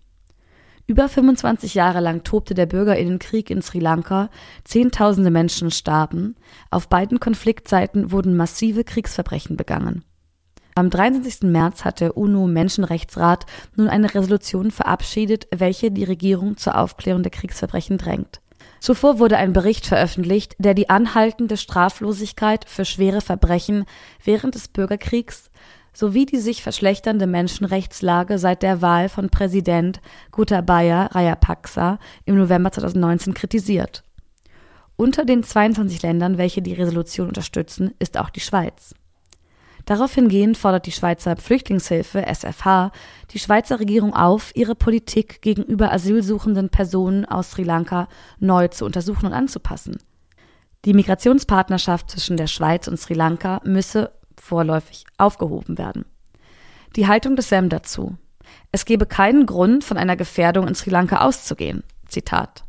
Über 0.87 1.09
25 1.09 1.75
Jahre 1.75 2.01
lang 2.01 2.25
tobte 2.25 2.55
der 2.55 2.67
Bürgerinnenkrieg 2.67 3.51
in 3.51 3.62
Sri 3.62 3.79
Lanka, 3.79 4.31
Zehntausende 4.65 5.31
Menschen 5.31 5.71
starben, 5.71 6.35
auf 6.71 6.89
beiden 6.89 7.21
Konfliktseiten 7.21 8.11
wurden 8.11 8.37
massive 8.37 8.83
Kriegsverbrechen 8.83 9.57
begangen. 9.57 10.05
Am 10.75 10.91
23. 10.91 11.51
März 11.51 11.85
hat 11.85 12.01
der 12.01 12.17
UNO-Menschenrechtsrat 12.17 13.47
nun 13.77 13.89
eine 13.89 14.12
Resolution 14.15 14.71
verabschiedet, 14.71 15.47
welche 15.55 15.91
die 15.91 16.05
Regierung 16.05 16.57
zur 16.57 16.79
Aufklärung 16.79 17.23
der 17.23 17.31
Kriegsverbrechen 17.31 17.99
drängt. 17.99 18.41
Zuvor 18.81 19.19
wurde 19.19 19.37
ein 19.37 19.53
Bericht 19.53 19.87
veröffentlicht, 19.87 20.57
der 20.59 20.75
die 20.75 20.89
anhaltende 20.89 21.57
Straflosigkeit 21.57 22.65
für 22.67 22.85
schwere 22.85 23.21
Verbrechen 23.21 23.85
während 24.25 24.55
des 24.55 24.69
Bürgerkriegs 24.69 25.51
sowie 25.93 26.27
die 26.27 26.39
sich 26.39 26.63
verschlechternde 26.63 27.27
Menschenrechtslage 27.27 28.39
seit 28.39 28.63
der 28.63 28.83
Wahl 28.83 29.09
von 29.09 29.31
Präsident 29.31 30.01
Gotabaya 30.31 31.07
Rajapaksa 31.07 31.99
im 32.25 32.37
November 32.37 32.73
2019 32.73 33.35
kritisiert. 33.35 34.03
Unter 34.97 35.25
den 35.25 35.43
22 35.43 36.03
Ländern, 36.03 36.39
welche 36.39 36.63
die 36.63 36.75
Resolution 36.75 37.29
unterstützen, 37.29 37.93
ist 37.99 38.19
auch 38.19 38.31
die 38.31 38.41
Schweiz. 38.41 38.95
Daraufhin 39.85 40.29
gehend 40.29 40.57
fordert 40.57 40.87
die 40.87 40.93
Schweizer 40.93 41.37
Flüchtlingshilfe 41.37 42.25
SFH 42.25 42.93
die 43.33 43.39
Schweizer 43.39 43.81
Regierung 43.81 44.15
auf, 44.15 44.53
ihre 44.55 44.75
Politik 44.75 45.43
gegenüber 45.43 45.93
asylsuchenden 45.93 46.69
Personen 46.69 47.25
aus 47.25 47.53
Sri 47.53 47.65
Lanka 47.65 48.09
neu 48.39 48.69
zu 48.69 48.85
untersuchen 48.85 49.27
und 49.27 49.33
anzupassen. 49.33 49.99
Die 50.85 50.95
Migrationspartnerschaft 50.95 52.11
zwischen 52.11 52.37
der 52.37 52.47
Schweiz 52.47 52.87
und 52.87 52.99
Sri 52.99 53.15
Lanka 53.15 53.61
müsse 53.65 54.13
vorläufig 54.43 55.05
aufgehoben 55.19 55.79
werden. 55.79 56.05
Die 56.97 57.07
Haltung 57.07 57.37
des 57.37 57.49
SEM 57.49 57.69
dazu. 57.69 58.17
Es 58.73 58.85
gebe 58.85 59.07
keinen 59.07 59.47
Grund, 59.47 59.85
von 59.85 59.97
einer 59.97 60.17
Gefährdung 60.17 60.67
in 60.67 60.75
Sri 60.75 60.91
Lanka 60.91 61.21
auszugehen. 61.21 61.85
Zitat. 62.09 62.65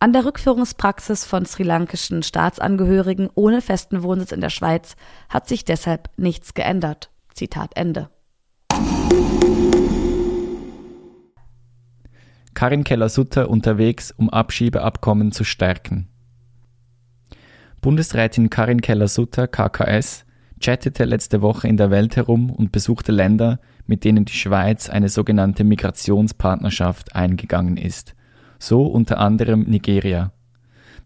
An 0.00 0.12
der 0.12 0.24
Rückführungspraxis 0.26 1.24
von 1.24 1.46
sri 1.46 1.62
lankischen 1.62 2.22
Staatsangehörigen 2.22 3.30
ohne 3.34 3.62
festen 3.62 4.02
Wohnsitz 4.02 4.32
in 4.32 4.40
der 4.40 4.50
Schweiz 4.50 4.96
hat 5.28 5.48
sich 5.48 5.64
deshalb 5.64 6.10
nichts 6.16 6.52
geändert. 6.52 7.10
Zitat 7.32 7.76
Ende. 7.76 8.10
Karin 12.54 12.84
Keller-Sutter 12.84 13.48
unterwegs, 13.48 14.10
um 14.10 14.30
Abschiebeabkommen 14.30 15.32
zu 15.32 15.44
stärken. 15.44 16.08
Bundesrätin 17.80 18.50
Karin 18.50 18.80
Keller-Sutter, 18.80 19.48
KKS, 19.48 20.24
chattete 20.60 21.04
letzte 21.04 21.42
Woche 21.42 21.68
in 21.68 21.76
der 21.76 21.90
Welt 21.90 22.16
herum 22.16 22.50
und 22.50 22.72
besuchte 22.72 23.12
Länder, 23.12 23.60
mit 23.86 24.04
denen 24.04 24.24
die 24.24 24.32
Schweiz 24.32 24.88
eine 24.88 25.08
sogenannte 25.08 25.64
Migrationspartnerschaft 25.64 27.14
eingegangen 27.14 27.76
ist– 27.76 28.14
so 28.64 28.86
unter 28.86 29.18
anderem 29.18 29.62
Nigeria. 29.62 30.32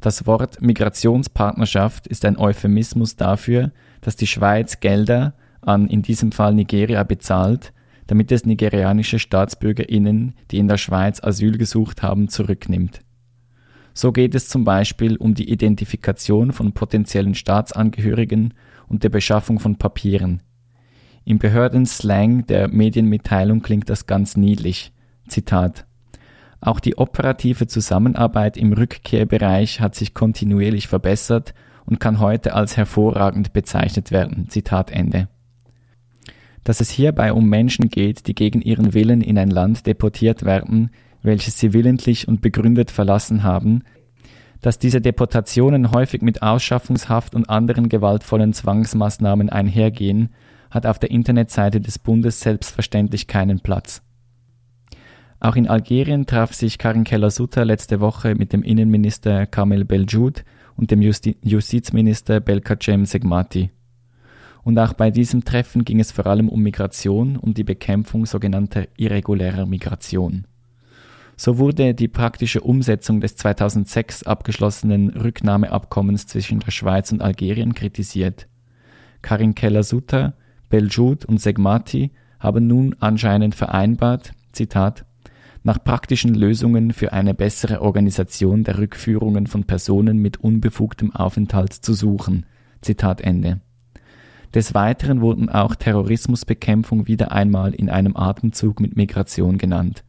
Das 0.00 0.26
Wort 0.26 0.62
Migrationspartnerschaft 0.62 2.06
ist 2.06 2.24
ein 2.24 2.38
Euphemismus 2.38 3.16
dafür, 3.16 3.72
dass 4.00 4.16
die 4.16 4.28
Schweiz 4.28 4.80
Gelder 4.80 5.34
an 5.60 5.88
in 5.88 6.02
diesem 6.02 6.30
Fall 6.30 6.54
Nigeria 6.54 7.02
bezahlt, 7.02 7.72
damit 8.06 8.30
es 8.30 8.46
nigerianische 8.46 9.18
Staatsbürgerinnen, 9.18 10.34
die 10.50 10.58
in 10.58 10.68
der 10.68 10.78
Schweiz 10.78 11.22
Asyl 11.22 11.58
gesucht 11.58 12.02
haben, 12.02 12.28
zurücknimmt. 12.28 13.00
So 13.98 14.12
geht 14.12 14.36
es 14.36 14.48
zum 14.48 14.62
Beispiel 14.62 15.16
um 15.16 15.34
die 15.34 15.50
Identifikation 15.50 16.52
von 16.52 16.70
potenziellen 16.70 17.34
Staatsangehörigen 17.34 18.54
und 18.86 19.02
der 19.02 19.08
Beschaffung 19.08 19.58
von 19.58 19.74
Papieren. 19.74 20.40
Im 21.24 21.40
Behördenslang 21.40 22.46
der 22.46 22.68
Medienmitteilung 22.68 23.60
klingt 23.60 23.90
das 23.90 24.06
ganz 24.06 24.36
niedlich. 24.36 24.92
Zitat 25.26 25.84
auch 26.60 26.78
die 26.78 26.96
operative 26.96 27.66
Zusammenarbeit 27.66 28.56
im 28.56 28.72
Rückkehrbereich 28.72 29.80
hat 29.80 29.96
sich 29.96 30.14
kontinuierlich 30.14 30.86
verbessert 30.86 31.52
und 31.84 31.98
kann 31.98 32.20
heute 32.20 32.54
als 32.54 32.76
hervorragend 32.76 33.52
bezeichnet 33.52 34.12
werden. 34.12 34.48
Zitat 34.48 34.92
Ende. 34.92 35.26
Dass 36.62 36.80
es 36.80 36.90
hierbei 36.90 37.32
um 37.32 37.48
Menschen 37.48 37.88
geht, 37.88 38.28
die 38.28 38.34
gegen 38.36 38.60
ihren 38.60 38.94
Willen 38.94 39.22
in 39.22 39.38
ein 39.38 39.50
Land 39.50 39.86
deportiert 39.86 40.44
werden, 40.44 40.90
welches 41.28 41.58
sie 41.58 41.72
willentlich 41.72 42.26
und 42.26 42.40
begründet 42.40 42.90
verlassen 42.90 43.44
haben, 43.44 43.82
dass 44.60 44.78
diese 44.78 45.00
Deportationen 45.00 45.92
häufig 45.92 46.22
mit 46.22 46.42
Ausschaffungshaft 46.42 47.34
und 47.36 47.48
anderen 47.48 47.88
gewaltvollen 47.88 48.52
Zwangsmaßnahmen 48.52 49.50
einhergehen, 49.50 50.30
hat 50.70 50.86
auf 50.86 50.98
der 50.98 51.10
Internetseite 51.10 51.80
des 51.80 51.98
Bundes 51.98 52.40
selbstverständlich 52.40 53.26
keinen 53.26 53.60
Platz. 53.60 54.02
Auch 55.40 55.54
in 55.54 55.68
Algerien 55.68 56.26
traf 56.26 56.52
sich 56.52 56.78
Karin 56.78 57.04
Keller-Sutter 57.04 57.64
letzte 57.64 58.00
Woche 58.00 58.34
mit 58.34 58.52
dem 58.52 58.62
Innenminister 58.62 59.46
Kamel 59.46 59.84
Beljoud 59.84 60.44
und 60.76 60.90
dem 60.90 61.00
Justi 61.00 61.36
Justizminister 61.42 62.40
Belkacem 62.40 63.04
Segmati. 63.06 63.70
Und 64.64 64.78
auch 64.78 64.94
bei 64.94 65.10
diesem 65.10 65.44
Treffen 65.44 65.84
ging 65.84 66.00
es 66.00 66.10
vor 66.10 66.26
allem 66.26 66.48
um 66.48 66.62
Migration 66.62 67.36
und 67.36 67.56
die 67.56 67.64
Bekämpfung 67.64 68.26
sogenannter 68.26 68.88
irregulärer 68.96 69.66
Migration. 69.66 70.46
So 71.40 71.58
wurde 71.58 71.94
die 71.94 72.08
praktische 72.08 72.62
Umsetzung 72.62 73.20
des 73.20 73.36
2006 73.36 74.24
abgeschlossenen 74.24 75.10
Rücknahmeabkommens 75.10 76.26
zwischen 76.26 76.58
der 76.58 76.72
Schweiz 76.72 77.12
und 77.12 77.22
Algerien 77.22 77.74
kritisiert. 77.74 78.48
Karin 79.22 79.54
Keller-Sutter, 79.54 80.34
Beljoud 80.68 81.24
und 81.26 81.40
Segmati 81.40 82.10
haben 82.40 82.66
nun 82.66 82.96
anscheinend 82.98 83.54
vereinbart, 83.54 84.32
Zitat, 84.50 85.04
nach 85.62 85.82
praktischen 85.82 86.34
Lösungen 86.34 86.92
für 86.92 87.12
eine 87.12 87.34
bessere 87.34 87.82
Organisation 87.82 88.64
der 88.64 88.78
Rückführungen 88.78 89.46
von 89.46 89.62
Personen 89.62 90.18
mit 90.18 90.38
unbefugtem 90.38 91.14
Aufenthalt 91.14 91.72
zu 91.72 91.94
suchen. 91.94 92.46
Zitat 92.80 93.20
Ende. 93.20 93.60
Des 94.54 94.74
Weiteren 94.74 95.20
wurden 95.20 95.48
auch 95.48 95.76
Terrorismusbekämpfung 95.76 97.06
wieder 97.06 97.30
einmal 97.30 97.74
in 97.74 97.90
einem 97.90 98.16
Atemzug 98.16 98.80
mit 98.80 98.96
Migration 98.96 99.56
genannt. 99.56 100.02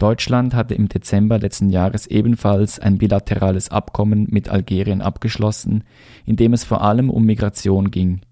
Deutschland 0.00 0.54
hatte 0.54 0.74
im 0.74 0.88
Dezember 0.88 1.38
letzten 1.38 1.70
Jahres 1.70 2.06
ebenfalls 2.08 2.80
ein 2.80 2.98
bilaterales 2.98 3.70
Abkommen 3.70 4.26
mit 4.30 4.48
Algerien 4.48 5.02
abgeschlossen, 5.02 5.84
in 6.26 6.36
dem 6.36 6.52
es 6.52 6.64
vor 6.64 6.82
allem 6.82 7.10
um 7.10 7.24
Migration 7.24 7.90
ging. 7.90 8.22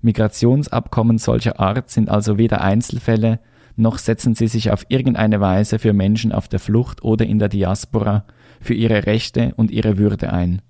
Migrationsabkommen 0.00 1.18
solcher 1.18 1.60
Art 1.60 1.90
sind 1.90 2.08
also 2.08 2.38
weder 2.38 2.62
Einzelfälle 2.62 3.40
noch 3.78 3.98
setzen 3.98 4.34
sie 4.34 4.48
sich 4.48 4.72
auf 4.72 4.86
irgendeine 4.88 5.40
Weise 5.40 5.78
für 5.78 5.92
Menschen 5.92 6.32
auf 6.32 6.48
der 6.48 6.58
Flucht 6.58 7.04
oder 7.04 7.24
in 7.24 7.38
der 7.38 7.48
Diaspora, 7.48 8.24
für 8.60 8.74
ihre 8.74 9.06
Rechte 9.06 9.52
und 9.54 9.70
ihre 9.70 9.98
Würde 9.98 10.32
ein. 10.32 10.62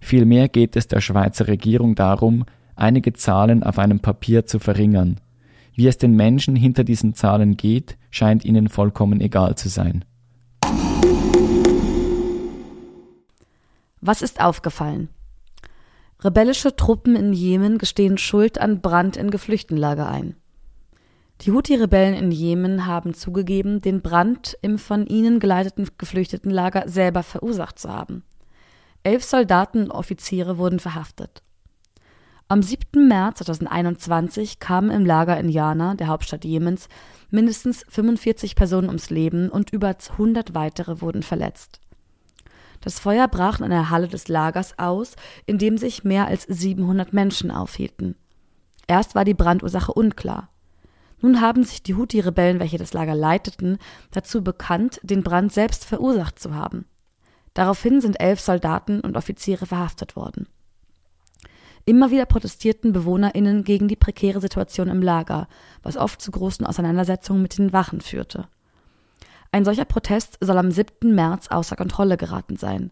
Vielmehr 0.00 0.48
geht 0.48 0.74
es 0.74 0.88
der 0.88 1.00
Schweizer 1.00 1.46
Regierung 1.46 1.94
darum, 1.94 2.44
einige 2.74 3.12
Zahlen 3.12 3.62
auf 3.62 3.78
einem 3.78 4.00
Papier 4.00 4.44
zu 4.44 4.58
verringern. 4.58 5.20
Wie 5.78 5.86
es 5.86 5.96
den 5.96 6.16
Menschen 6.16 6.56
hinter 6.56 6.82
diesen 6.82 7.14
Zahlen 7.14 7.56
geht, 7.56 7.98
scheint 8.10 8.44
ihnen 8.44 8.68
vollkommen 8.68 9.20
egal 9.20 9.54
zu 9.54 9.68
sein. 9.68 10.04
Was 14.00 14.20
ist 14.20 14.40
aufgefallen? 14.40 15.08
Rebellische 16.18 16.74
Truppen 16.74 17.14
in 17.14 17.32
Jemen 17.32 17.78
gestehen 17.78 18.18
Schuld 18.18 18.60
an 18.60 18.80
Brand 18.80 19.16
in 19.16 19.30
Geflüchtenlager 19.30 20.08
ein. 20.08 20.34
Die 21.42 21.52
Houthi-Rebellen 21.52 22.14
in 22.14 22.32
Jemen 22.32 22.86
haben 22.86 23.14
zugegeben, 23.14 23.80
den 23.80 24.02
Brand 24.02 24.58
im 24.62 24.80
von 24.80 25.06
ihnen 25.06 25.38
geleiteten 25.38 25.86
Geflüchtetenlager 25.96 26.88
selber 26.88 27.22
verursacht 27.22 27.78
zu 27.78 27.88
haben. 27.88 28.24
Elf 29.04 29.22
Soldaten 29.22 29.84
und 29.84 29.90
Offiziere 29.92 30.58
wurden 30.58 30.80
verhaftet. 30.80 31.44
Am 32.50 32.62
7. 32.62 33.06
März 33.06 33.40
2021 33.40 34.58
kamen 34.58 34.90
im 34.90 35.04
Lager 35.04 35.38
in 35.38 35.50
Jana, 35.50 35.94
der 35.94 36.06
Hauptstadt 36.06 36.46
Jemens, 36.46 36.88
mindestens 37.28 37.84
45 37.90 38.56
Personen 38.56 38.88
ums 38.88 39.10
Leben 39.10 39.50
und 39.50 39.68
über 39.70 39.94
100 40.12 40.54
weitere 40.54 41.02
wurden 41.02 41.22
verletzt. 41.22 41.78
Das 42.80 43.00
Feuer 43.00 43.28
brach 43.28 43.58
in 43.58 43.66
einer 43.66 43.90
Halle 43.90 44.08
des 44.08 44.28
Lagers 44.28 44.78
aus, 44.78 45.14
in 45.44 45.58
dem 45.58 45.76
sich 45.76 46.04
mehr 46.04 46.26
als 46.26 46.44
700 46.44 47.12
Menschen 47.12 47.50
aufhielten. 47.50 48.16
Erst 48.86 49.14
war 49.14 49.26
die 49.26 49.34
Brandursache 49.34 49.92
unklar. 49.92 50.48
Nun 51.20 51.42
haben 51.42 51.64
sich 51.64 51.82
die 51.82 51.96
Houthi-Rebellen, 51.96 52.60
welche 52.60 52.78
das 52.78 52.94
Lager 52.94 53.14
leiteten, 53.14 53.76
dazu 54.10 54.42
bekannt, 54.42 55.00
den 55.02 55.22
Brand 55.22 55.52
selbst 55.52 55.84
verursacht 55.84 56.38
zu 56.38 56.54
haben. 56.54 56.86
Daraufhin 57.52 58.00
sind 58.00 58.18
elf 58.20 58.40
Soldaten 58.40 59.00
und 59.00 59.18
Offiziere 59.18 59.66
verhaftet 59.66 60.16
worden. 60.16 60.48
Immer 61.88 62.10
wieder 62.10 62.26
protestierten 62.26 62.92
BewohnerInnen 62.92 63.64
gegen 63.64 63.88
die 63.88 63.96
prekäre 63.96 64.42
Situation 64.42 64.88
im 64.88 65.00
Lager, 65.00 65.48
was 65.82 65.96
oft 65.96 66.20
zu 66.20 66.30
großen 66.30 66.66
Auseinandersetzungen 66.66 67.40
mit 67.40 67.56
den 67.56 67.72
Wachen 67.72 68.02
führte. 68.02 68.46
Ein 69.52 69.64
solcher 69.64 69.86
Protest 69.86 70.36
soll 70.42 70.58
am 70.58 70.70
7. 70.70 71.14
März 71.14 71.48
außer 71.48 71.76
Kontrolle 71.76 72.18
geraten 72.18 72.56
sein. 72.56 72.90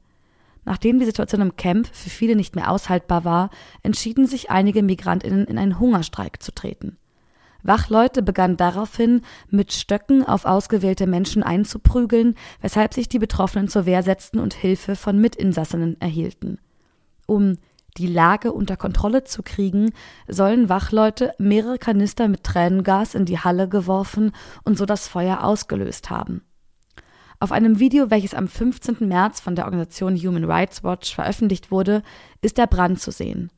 Nachdem 0.65 0.99
die 0.99 1.05
Situation 1.05 1.43
im 1.43 1.57
Camp 1.57 1.89
für 1.93 2.09
viele 2.09 2.37
nicht 2.37 2.57
mehr 2.57 2.71
aushaltbar 2.71 3.27
war, 3.27 3.51
entschieden 3.83 4.27
sich 4.27 4.51
einige 4.51 4.83
MigrantInnen 4.83 5.45
in 5.45 5.59
einen 5.59 5.79
Hungerstreik 5.79 6.43
zu 6.43 6.55
treten. 6.55 6.97
Wachleute 7.63 8.23
begannen 8.23 8.57
daraufhin, 8.57 9.21
mit 9.51 9.75
Stöcken 9.75 10.25
auf 10.25 10.47
ausgewählte 10.47 11.07
Menschen 11.07 11.43
einzuprügeln, 11.43 12.35
weshalb 12.63 12.95
sich 12.95 13.11
die 13.11 13.19
Betroffenen 13.19 13.69
zur 13.69 13.85
Wehr 13.85 14.03
setzten 14.03 14.39
und 14.39 14.55
Hilfe 14.55 14.97
von 14.97 15.21
Mitinsassinnen 15.21 16.01
erhielten. 16.01 16.59
Um 17.27 17.59
die 17.99 18.07
Lage 18.07 18.53
unter 18.53 18.77
Kontrolle 18.77 19.25
zu 19.25 19.43
kriegen, 19.43 19.93
sollen 20.29 20.69
Wachleute 20.69 21.35
mehrere 21.39 21.79
Kanister 21.79 22.29
mit 22.29 22.45
Tränengas 22.45 23.15
in 23.15 23.25
die 23.25 23.39
Halle 23.39 23.69
geworfen 23.69 24.33
und 24.65 24.79
so 24.79 24.87
das 24.87 25.09
Feuer 25.09 25.43
ausgelöst 25.43 26.11
haben. 26.11 26.43
Auf 27.39 27.53
einem 27.53 27.79
Video, 27.79 28.11
welches 28.11 28.35
am 28.35 28.49
15. 28.49 29.07
März 29.07 29.41
von 29.41 29.55
der 29.55 29.67
Organisation 29.67 30.17
Human 30.17 30.45
Rights 30.45 30.83
Watch 30.83 31.15
veröffentlicht 31.15 31.71
wurde, 31.71 32.03
ist 32.41 32.57
der 32.57 32.67
Brand 32.67 33.01
zu 33.01 33.11
sehen. 33.11 33.51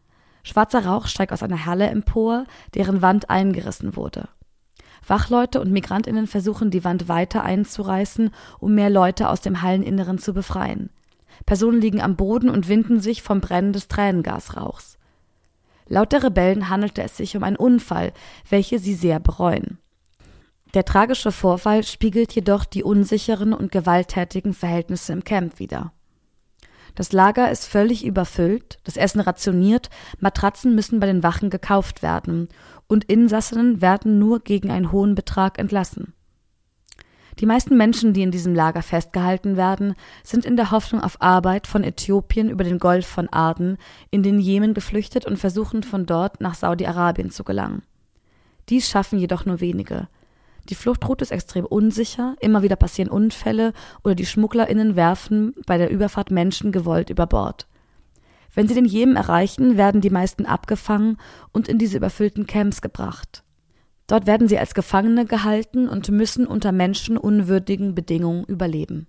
Schwarzer 0.42 0.84
Rauch 0.84 1.06
steigt 1.06 1.32
aus 1.32 1.42
einer 1.42 1.66
Halle 1.66 1.86
empor, 1.86 2.44
deren 2.74 3.02
Wand 3.02 3.30
eingerissen 3.30 3.94
wurde. 3.94 4.28
Wachleute 5.06 5.60
und 5.60 5.70
Migrantinnen 5.70 6.26
versuchen, 6.26 6.70
die 6.70 6.84
Wand 6.84 7.08
weiter 7.08 7.44
einzureißen, 7.44 8.30
um 8.58 8.74
mehr 8.74 8.90
Leute 8.90 9.28
aus 9.28 9.40
dem 9.40 9.62
Halleninneren 9.62 10.18
zu 10.18 10.34
befreien. 10.34 10.90
Personen 11.46 11.80
liegen 11.80 12.00
am 12.00 12.16
Boden 12.16 12.50
und 12.50 12.68
winden 12.68 13.00
sich 13.00 13.22
vom 13.22 13.40
Brennen 13.40 13.72
des 13.72 13.88
Tränengasrauchs. 13.88 14.98
Laut 15.86 16.12
der 16.12 16.22
Rebellen 16.22 16.68
handelte 16.68 17.02
es 17.02 17.16
sich 17.16 17.36
um 17.36 17.42
einen 17.42 17.56
Unfall, 17.56 18.12
welche 18.48 18.78
sie 18.78 18.94
sehr 18.94 19.20
bereuen. 19.20 19.78
Der 20.74 20.84
tragische 20.84 21.32
Vorfall 21.32 21.82
spiegelt 21.82 22.34
jedoch 22.34 22.64
die 22.64 22.82
unsicheren 22.82 23.54
und 23.54 23.72
gewalttätigen 23.72 24.52
Verhältnisse 24.52 25.14
im 25.14 25.24
Camp 25.24 25.58
wider. 25.58 25.92
Das 26.94 27.12
Lager 27.12 27.50
ist 27.50 27.64
völlig 27.64 28.04
überfüllt, 28.04 28.78
das 28.84 28.96
Essen 28.96 29.20
rationiert, 29.20 29.88
Matratzen 30.18 30.74
müssen 30.74 31.00
bei 31.00 31.06
den 31.06 31.22
Wachen 31.22 31.48
gekauft 31.48 32.02
werden 32.02 32.48
und 32.86 33.04
Insassinnen 33.04 33.80
werden 33.80 34.18
nur 34.18 34.40
gegen 34.40 34.70
einen 34.70 34.92
hohen 34.92 35.14
Betrag 35.14 35.58
entlassen. 35.58 36.14
Die 37.40 37.46
meisten 37.46 37.76
Menschen, 37.76 38.12
die 38.12 38.22
in 38.22 38.32
diesem 38.32 38.54
Lager 38.54 38.82
festgehalten 38.82 39.56
werden, 39.56 39.94
sind 40.24 40.44
in 40.44 40.56
der 40.56 40.72
Hoffnung 40.72 41.02
auf 41.02 41.22
Arbeit 41.22 41.68
von 41.68 41.84
Äthiopien 41.84 42.50
über 42.50 42.64
den 42.64 42.80
Golf 42.80 43.06
von 43.06 43.28
Aden 43.30 43.78
in 44.10 44.24
den 44.24 44.40
Jemen 44.40 44.74
geflüchtet 44.74 45.24
und 45.24 45.38
versuchen 45.38 45.84
von 45.84 46.04
dort 46.04 46.40
nach 46.40 46.54
Saudi-Arabien 46.54 47.30
zu 47.30 47.44
gelangen. 47.44 47.82
Dies 48.68 48.88
schaffen 48.88 49.20
jedoch 49.20 49.46
nur 49.46 49.60
wenige. 49.60 50.08
Die 50.68 50.74
Fluchtroute 50.74 51.22
ist 51.22 51.30
extrem 51.30 51.64
unsicher, 51.64 52.34
immer 52.40 52.62
wieder 52.62 52.76
passieren 52.76 53.10
Unfälle 53.10 53.72
oder 54.02 54.14
die 54.14 54.26
SchmugglerInnen 54.26 54.96
werfen 54.96 55.54
bei 55.64 55.78
der 55.78 55.90
Überfahrt 55.90 56.30
Menschen 56.30 56.72
gewollt 56.72 57.08
über 57.08 57.26
Bord. 57.26 57.68
Wenn 58.52 58.66
sie 58.66 58.74
den 58.74 58.84
Jemen 58.84 59.16
erreichen, 59.16 59.76
werden 59.76 60.00
die 60.00 60.10
meisten 60.10 60.44
abgefangen 60.44 61.18
und 61.52 61.68
in 61.68 61.78
diese 61.78 61.96
überfüllten 61.96 62.46
Camps 62.46 62.82
gebracht. 62.82 63.44
Dort 64.08 64.26
werden 64.26 64.48
sie 64.48 64.58
als 64.58 64.74
Gefangene 64.74 65.26
gehalten 65.26 65.86
und 65.86 66.10
müssen 66.10 66.46
unter 66.46 66.72
menschenunwürdigen 66.72 67.94
Bedingungen 67.94 68.44
überleben. 68.44 69.06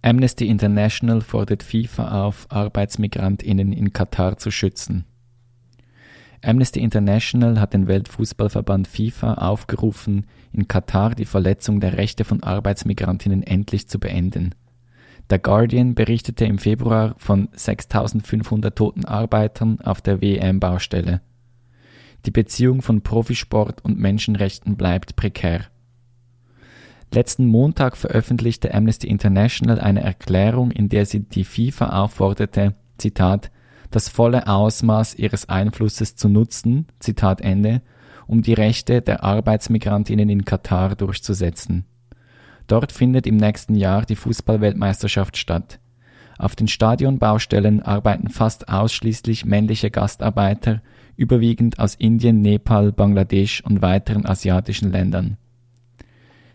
Amnesty 0.00 0.48
International 0.48 1.20
fordert 1.20 1.62
FIFA 1.62 2.24
auf, 2.24 2.46
Arbeitsmigrantinnen 2.48 3.72
in 3.72 3.92
Katar 3.92 4.38
zu 4.38 4.50
schützen. 4.50 5.04
Amnesty 6.42 6.80
International 6.80 7.60
hat 7.60 7.74
den 7.74 7.86
Weltfußballverband 7.86 8.88
FIFA 8.88 9.34
aufgerufen, 9.34 10.26
in 10.52 10.66
Katar 10.66 11.14
die 11.14 11.26
Verletzung 11.26 11.80
der 11.80 11.98
Rechte 11.98 12.24
von 12.24 12.42
Arbeitsmigrantinnen 12.42 13.42
endlich 13.42 13.88
zu 13.88 13.98
beenden. 13.98 14.54
Der 15.30 15.38
Guardian 15.38 15.94
berichtete 15.94 16.46
im 16.46 16.58
Februar 16.58 17.14
von 17.18 17.48
6500 17.52 18.74
toten 18.74 19.04
Arbeitern 19.04 19.80
auf 19.80 20.00
der 20.00 20.22
WM-Baustelle. 20.22 21.20
Die 22.24 22.30
Beziehung 22.30 22.82
von 22.82 23.02
Profisport 23.02 23.84
und 23.84 23.98
Menschenrechten 23.98 24.76
bleibt 24.76 25.16
prekär. 25.16 25.66
Letzten 27.12 27.46
Montag 27.46 27.96
veröffentlichte 27.96 28.74
Amnesty 28.74 29.06
International 29.06 29.80
eine 29.80 30.02
Erklärung, 30.02 30.70
in 30.70 30.88
der 30.88 31.06
sie 31.06 31.20
die 31.20 31.44
FIFA 31.44 32.02
aufforderte, 32.02 32.74
Zitat, 32.98 33.50
das 33.90 34.08
volle 34.08 34.46
Ausmaß 34.46 35.14
ihres 35.14 35.48
Einflusses 35.48 36.16
zu 36.16 36.28
nutzen, 36.28 36.86
Zitat 36.98 37.40
Ende, 37.40 37.80
um 38.26 38.42
die 38.42 38.52
Rechte 38.52 39.00
der 39.00 39.24
Arbeitsmigrantinnen 39.24 40.28
in 40.28 40.44
Katar 40.44 40.96
durchzusetzen. 40.96 41.86
Dort 42.68 42.92
findet 42.92 43.26
im 43.26 43.36
nächsten 43.36 43.74
Jahr 43.74 44.04
die 44.04 44.14
Fußballweltmeisterschaft 44.14 45.36
statt. 45.36 45.80
Auf 46.38 46.54
den 46.54 46.68
Stadionbaustellen 46.68 47.82
arbeiten 47.82 48.28
fast 48.28 48.68
ausschließlich 48.68 49.44
männliche 49.44 49.90
Gastarbeiter, 49.90 50.82
überwiegend 51.16 51.80
aus 51.80 51.96
Indien, 51.96 52.42
Nepal, 52.42 52.92
Bangladesch 52.92 53.64
und 53.64 53.82
weiteren 53.82 54.24
asiatischen 54.24 54.92
Ländern. 54.92 55.36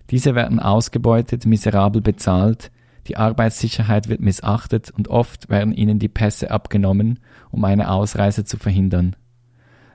Diese 0.10 0.36
werden 0.36 0.60
ausgebeutet, 0.60 1.46
miserabel 1.46 2.02
bezahlt, 2.02 2.72
die 3.08 3.18
Arbeitssicherheit 3.18 4.08
wird 4.08 4.22
missachtet 4.22 4.90
und 4.92 5.10
oft 5.10 5.50
werden 5.50 5.74
ihnen 5.74 6.00
die 6.00 6.08
Pässe 6.08 6.52
abgenommen, 6.52 7.20
um 7.52 7.66
eine 7.66 7.92
Ausreise 7.92 8.46
zu 8.46 8.58
verhindern. 8.58 9.18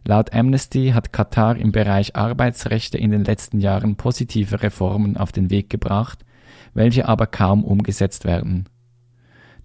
Laut 0.09 0.33
Amnesty 0.33 0.93
hat 0.95 1.13
Katar 1.13 1.59
im 1.59 1.71
Bereich 1.71 2.17
Arbeitsrechte 2.17 2.97
in 2.97 3.11
den 3.11 3.25
letzten 3.25 3.61
Jahren 3.61 3.97
positive 3.97 4.63
Reformen 4.63 5.19
auf 5.19 5.33
den 5.33 5.51
Weg 5.51 5.69
gebracht, 5.69 6.25
welche 6.73 7.07
aber 7.07 7.27
kaum 7.27 7.63
umgesetzt 7.63 8.25
werden. 8.25 8.71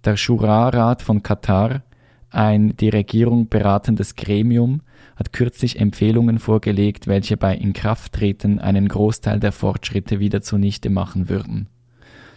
Der 0.03 0.17
Shura-Rat 0.17 1.01
von 1.01 1.23
Katar, 1.23 1.83
ein 2.29 2.75
die 2.75 2.89
Regierung 2.89 3.47
beratendes 3.47 4.17
Gremium, 4.17 4.81
hat 5.15 5.31
kürzlich 5.31 5.79
Empfehlungen 5.79 6.39
vorgelegt, 6.39 7.07
welche 7.07 7.37
bei 7.37 7.55
Inkrafttreten 7.55 8.59
einen 8.59 8.89
Großteil 8.89 9.39
der 9.39 9.53
Fortschritte 9.53 10.19
wieder 10.19 10.41
zunichte 10.41 10.89
machen 10.89 11.29
würden. 11.29 11.69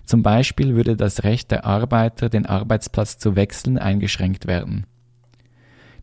Zum 0.05 0.23
Beispiel 0.23 0.77
würde 0.77 0.95
das 0.95 1.25
Recht 1.25 1.51
der 1.51 1.65
Arbeiter, 1.65 2.29
den 2.29 2.47
Arbeitsplatz 2.47 3.19
zu 3.19 3.35
wechseln, 3.35 3.79
eingeschränkt 3.79 4.47
werden. 4.47 4.87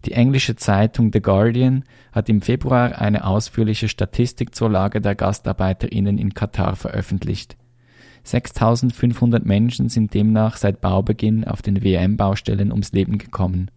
Die 0.05 0.11
englische 0.11 0.55
Zeitung 0.55 1.11
The 1.13 1.21
Guardian 1.21 1.83
hat 2.11 2.27
im 2.27 2.41
Februar 2.41 2.99
eine 2.99 3.25
ausführliche 3.25 3.87
Statistik 3.87 4.53
zur 4.53 4.69
Lage 4.69 4.99
der 4.99 5.15
GastarbeiterInnen 5.15 6.17
in 6.17 6.33
Katar 6.33 6.75
veröffentlicht. 6.75 7.55
6500 8.23 9.45
Menschen 9.45 9.89
sind 9.89 10.13
demnach 10.13 10.57
seit 10.57 10.81
Baubeginn 10.81 11.45
auf 11.45 11.61
den 11.61 11.83
WM-Baustellen 11.83 12.71
ums 12.71 12.91
Leben 12.91 13.17
gekommen. 13.17 13.71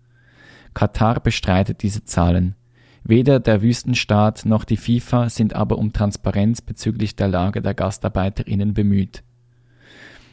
Katar 0.75 1.21
bestreitet 1.21 1.83
diese 1.83 2.05
Zahlen. 2.05 2.55
Weder 3.03 3.39
der 3.39 3.62
Wüstenstaat 3.62 4.45
noch 4.47 4.65
die 4.65 4.77
FIFA 4.77 5.29
sind 5.29 5.55
aber 5.55 5.79
um 5.79 5.93
Transparenz 5.93 6.61
bezüglich 6.61 7.15
der 7.15 7.29
Lage 7.29 7.62
der 7.62 7.75
GastarbeiterInnen 7.75 8.75
bemüht. 8.75 9.23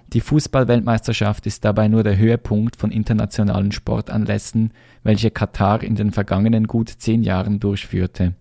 Die 0.07 0.21
Fußballweltmeisterschaft 0.21 1.47
ist 1.47 1.65
dabei 1.65 1.87
nur 1.87 2.03
der 2.03 2.17
Höhepunkt 2.17 2.75
von 2.75 2.91
internationalen 2.91 3.71
Sportanlässen, 3.71 4.71
welche 5.01 5.31
Katar 5.31 5.81
in 5.81 5.95
den 5.95 6.11
vergangenen 6.11 6.67
gut 6.67 6.89
zehn 6.89 7.23
Jahren 7.23 7.59
durchführte. 7.59 8.35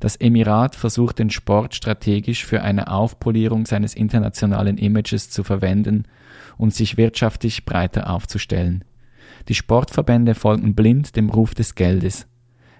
Das 0.00 0.16
Emirat 0.16 0.76
versucht 0.76 1.18
den 1.18 1.30
Sport 1.30 1.74
strategisch 1.74 2.44
für 2.44 2.62
eine 2.62 2.90
Aufpolierung 2.90 3.66
seines 3.66 3.94
internationalen 3.94 4.78
Images 4.78 5.30
zu 5.30 5.42
verwenden 5.42 6.04
und 6.56 6.74
sich 6.74 6.96
wirtschaftlich 6.96 7.64
breiter 7.64 8.10
aufzustellen. 8.10 8.84
Die 9.48 9.54
Sportverbände 9.54 10.34
folgen 10.34 10.74
blind 10.74 11.16
dem 11.16 11.30
Ruf 11.30 11.54
des 11.54 11.74
Geldes. 11.74 12.26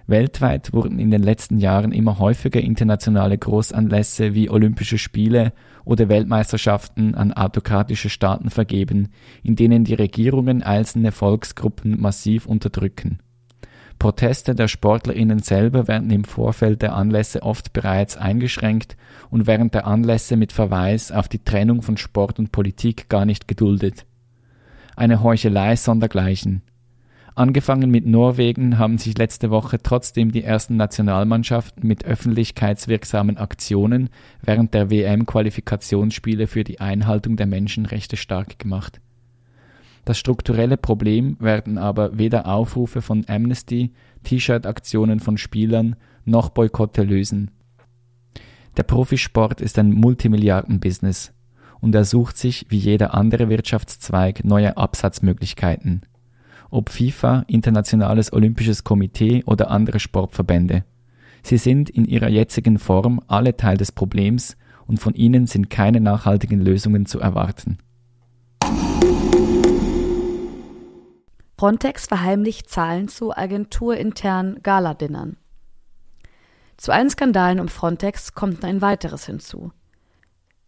Weltweit 0.09 0.73
wurden 0.73 0.99
in 0.99 1.11
den 1.11 1.23
letzten 1.23 1.57
Jahren 1.57 1.91
immer 1.91 2.19
häufiger 2.19 2.61
internationale 2.61 3.37
Großanlässe 3.37 4.33
wie 4.33 4.49
Olympische 4.49 4.97
Spiele 4.97 5.53
oder 5.85 6.09
Weltmeisterschaften 6.09 7.15
an 7.15 7.33
autokratische 7.33 8.09
Staaten 8.09 8.49
vergeben, 8.49 9.09
in 9.43 9.55
denen 9.55 9.83
die 9.83 9.93
Regierungen 9.93 10.63
einzelne 10.63 11.11
Volksgruppen 11.11 11.99
massiv 11.99 12.45
unterdrücken. 12.45 13.19
Proteste 13.99 14.55
der 14.55 14.69
Sportlerinnen 14.69 15.39
selber 15.39 15.89
werden 15.89 16.09
im 16.09 16.23
Vorfeld 16.23 16.81
der 16.81 16.95
Anlässe 16.95 17.43
oft 17.43 17.73
bereits 17.73 18.15
eingeschränkt 18.15 18.95
und 19.29 19.45
während 19.45 19.73
der 19.73 19.85
Anlässe 19.85 20.37
mit 20.37 20.53
Verweis 20.53 21.11
auf 21.11 21.27
die 21.27 21.43
Trennung 21.43 21.81
von 21.81 21.97
Sport 21.97 22.39
und 22.39 22.53
Politik 22.53 23.09
gar 23.09 23.25
nicht 23.25 23.47
geduldet. 23.49 24.05
Eine 24.95 25.21
Heuchelei 25.21 25.75
sondergleichen. 25.75 26.61
Angefangen 27.39 27.89
mit 27.89 28.05
Norwegen 28.05 28.79
haben 28.79 28.97
sich 28.97 29.17
letzte 29.17 29.49
Woche 29.49 29.81
trotzdem 29.81 30.33
die 30.33 30.43
ersten 30.43 30.75
Nationalmannschaften 30.75 31.87
mit 31.87 32.03
öffentlichkeitswirksamen 32.03 33.37
Aktionen 33.37 34.09
während 34.41 34.73
der 34.73 34.91
WM-Qualifikationsspiele 34.91 36.47
für 36.47 36.65
die 36.65 36.81
Einhaltung 36.81 37.37
der 37.37 37.47
Menschenrechte 37.47 38.17
stark 38.17 38.59
gemacht. 38.59 38.99
Das 40.03 40.19
strukturelle 40.19 40.75
Problem 40.75 41.37
werden 41.39 41.77
aber 41.77 42.17
weder 42.17 42.45
Aufrufe 42.45 43.01
von 43.01 43.23
Amnesty, 43.29 43.93
T-Shirt-Aktionen 44.23 45.21
von 45.21 45.37
Spielern 45.37 45.95
noch 46.25 46.49
Boykotte 46.49 47.03
lösen. 47.03 47.51
Der 48.75 48.83
Profisport 48.83 49.61
ist 49.61 49.79
ein 49.79 49.93
Multimilliarden-Business 49.93 51.31
und 51.79 51.95
er 51.95 52.03
sucht 52.03 52.37
sich 52.37 52.65
wie 52.67 52.79
jeder 52.79 53.13
andere 53.13 53.47
Wirtschaftszweig 53.47 54.43
neue 54.43 54.75
Absatzmöglichkeiten 54.75 56.01
ob 56.69 56.89
FIFA, 56.89 57.45
Internationales 57.47 58.31
Olympisches 58.33 58.83
Komitee 58.83 59.43
oder 59.45 59.71
andere 59.71 59.99
Sportverbände. 59.99 60.83
Sie 61.43 61.57
sind 61.57 61.89
in 61.89 62.05
ihrer 62.05 62.29
jetzigen 62.29 62.79
Form 62.79 63.21
alle 63.27 63.55
Teil 63.57 63.77
des 63.77 63.91
Problems 63.91 64.57
und 64.87 64.99
von 64.99 65.13
ihnen 65.13 65.47
sind 65.47 65.69
keine 65.69 66.01
nachhaltigen 66.01 66.59
Lösungen 66.59 67.05
zu 67.05 67.19
erwarten. 67.19 67.77
Frontex 71.57 72.07
verheimlicht 72.07 72.69
Zahlen 72.69 73.09
zu 73.09 73.35
agenturinternen 73.35 74.63
Galadinnern. 74.63 75.35
Zu 76.77 76.93
allen 76.93 77.09
Skandalen 77.09 77.59
um 77.59 77.67
Frontex 77.67 78.33
kommt 78.33 78.63
ein 78.63 78.81
weiteres 78.81 79.25
hinzu. 79.25 79.73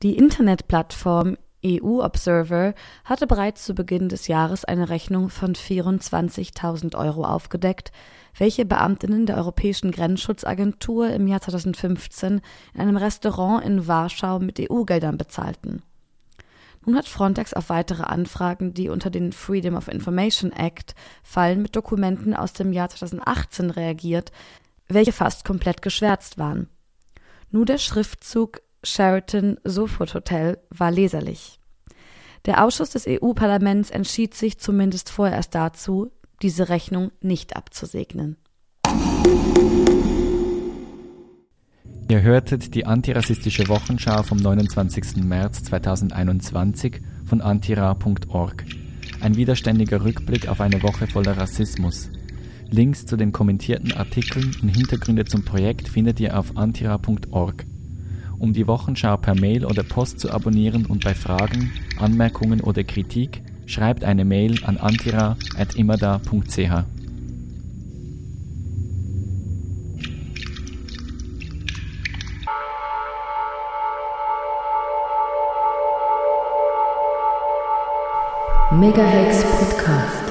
Die 0.03 0.17
Internetplattform 0.17 1.37
EU 1.65 2.03
Observer 2.03 2.73
hatte 3.05 3.27
bereits 3.27 3.65
zu 3.65 3.73
Beginn 3.73 4.09
des 4.09 4.27
Jahres 4.27 4.65
eine 4.65 4.89
Rechnung 4.89 5.29
von 5.29 5.53
24.000 5.53 6.97
Euro 6.97 7.23
aufgedeckt, 7.23 7.91
welche 8.37 8.65
Beamtinnen 8.65 9.25
der 9.25 9.37
Europäischen 9.37 9.91
Grenzschutzagentur 9.91 11.09
im 11.09 11.27
Jahr 11.27 11.41
2015 11.41 12.41
in 12.73 12.81
einem 12.81 12.97
Restaurant 12.97 13.63
in 13.63 13.87
Warschau 13.87 14.39
mit 14.39 14.59
EU-Geldern 14.59 15.17
bezahlten. 15.17 15.83
Nun 16.85 16.95
hat 16.95 17.07
Frontex 17.07 17.53
auf 17.53 17.69
weitere 17.69 18.03
Anfragen, 18.03 18.73
die 18.73 18.89
unter 18.89 19.11
den 19.11 19.33
Freedom 19.33 19.75
of 19.75 19.87
Information 19.87 20.51
Act 20.51 20.95
fallen, 21.21 21.61
mit 21.61 21.75
Dokumenten 21.75 22.33
aus 22.33 22.53
dem 22.53 22.73
Jahr 22.73 22.89
2018 22.89 23.69
reagiert, 23.69 24.31
welche 24.87 25.11
fast 25.11 25.45
komplett 25.45 25.81
geschwärzt 25.83 26.39
waren. 26.39 26.69
Nur 27.51 27.65
der 27.65 27.77
Schriftzug 27.77 28.61
Sheraton 28.83 29.57
Sofort 29.63 30.13
Hotel 30.13 30.57
war 30.69 30.91
leserlich. 30.91 31.59
Der 32.45 32.65
Ausschuss 32.65 32.89
des 32.89 33.05
EU-Parlaments 33.07 33.91
entschied 33.91 34.33
sich 34.33 34.57
zumindest 34.57 35.09
vorerst 35.09 35.53
dazu, 35.53 36.11
diese 36.41 36.69
Rechnung 36.69 37.11
nicht 37.21 37.55
abzusegnen. 37.55 38.37
Ihr 42.09 42.23
hörtet 42.23 42.73
die 42.75 42.85
antirassistische 42.85 43.69
Wochenschau 43.69 44.23
vom 44.23 44.37
29. 44.37 45.23
März 45.23 45.63
2021 45.63 47.01
von 47.25 47.39
antira.org. 47.39 48.65
Ein 49.21 49.35
widerständiger 49.37 50.03
Rückblick 50.03 50.49
auf 50.49 50.59
eine 50.59 50.81
Woche 50.83 51.07
voller 51.07 51.37
Rassismus. 51.37 52.09
Links 52.69 53.05
zu 53.05 53.15
den 53.15 53.31
kommentierten 53.31 53.93
Artikeln 53.93 54.55
und 54.61 54.69
Hintergründe 54.69 55.25
zum 55.25 55.45
Projekt 55.45 55.87
findet 55.87 56.19
ihr 56.19 56.37
auf 56.37 56.57
antira.org. 56.57 57.65
Um 58.41 58.53
die 58.53 58.65
Wochenschau 58.65 59.17
per 59.17 59.35
Mail 59.35 59.65
oder 59.65 59.83
Post 59.83 60.19
zu 60.19 60.31
abonnieren 60.31 60.87
und 60.87 61.03
bei 61.03 61.13
Fragen, 61.13 61.71
Anmerkungen 61.99 62.59
oder 62.59 62.83
Kritik 62.83 63.43
schreibt 63.67 64.03
eine 64.03 64.25
Mail 64.25 64.57
an 64.65 64.77
antira.imada.ch. 64.77 66.57
Megahex 78.71 79.43
Podcast. 79.43 80.30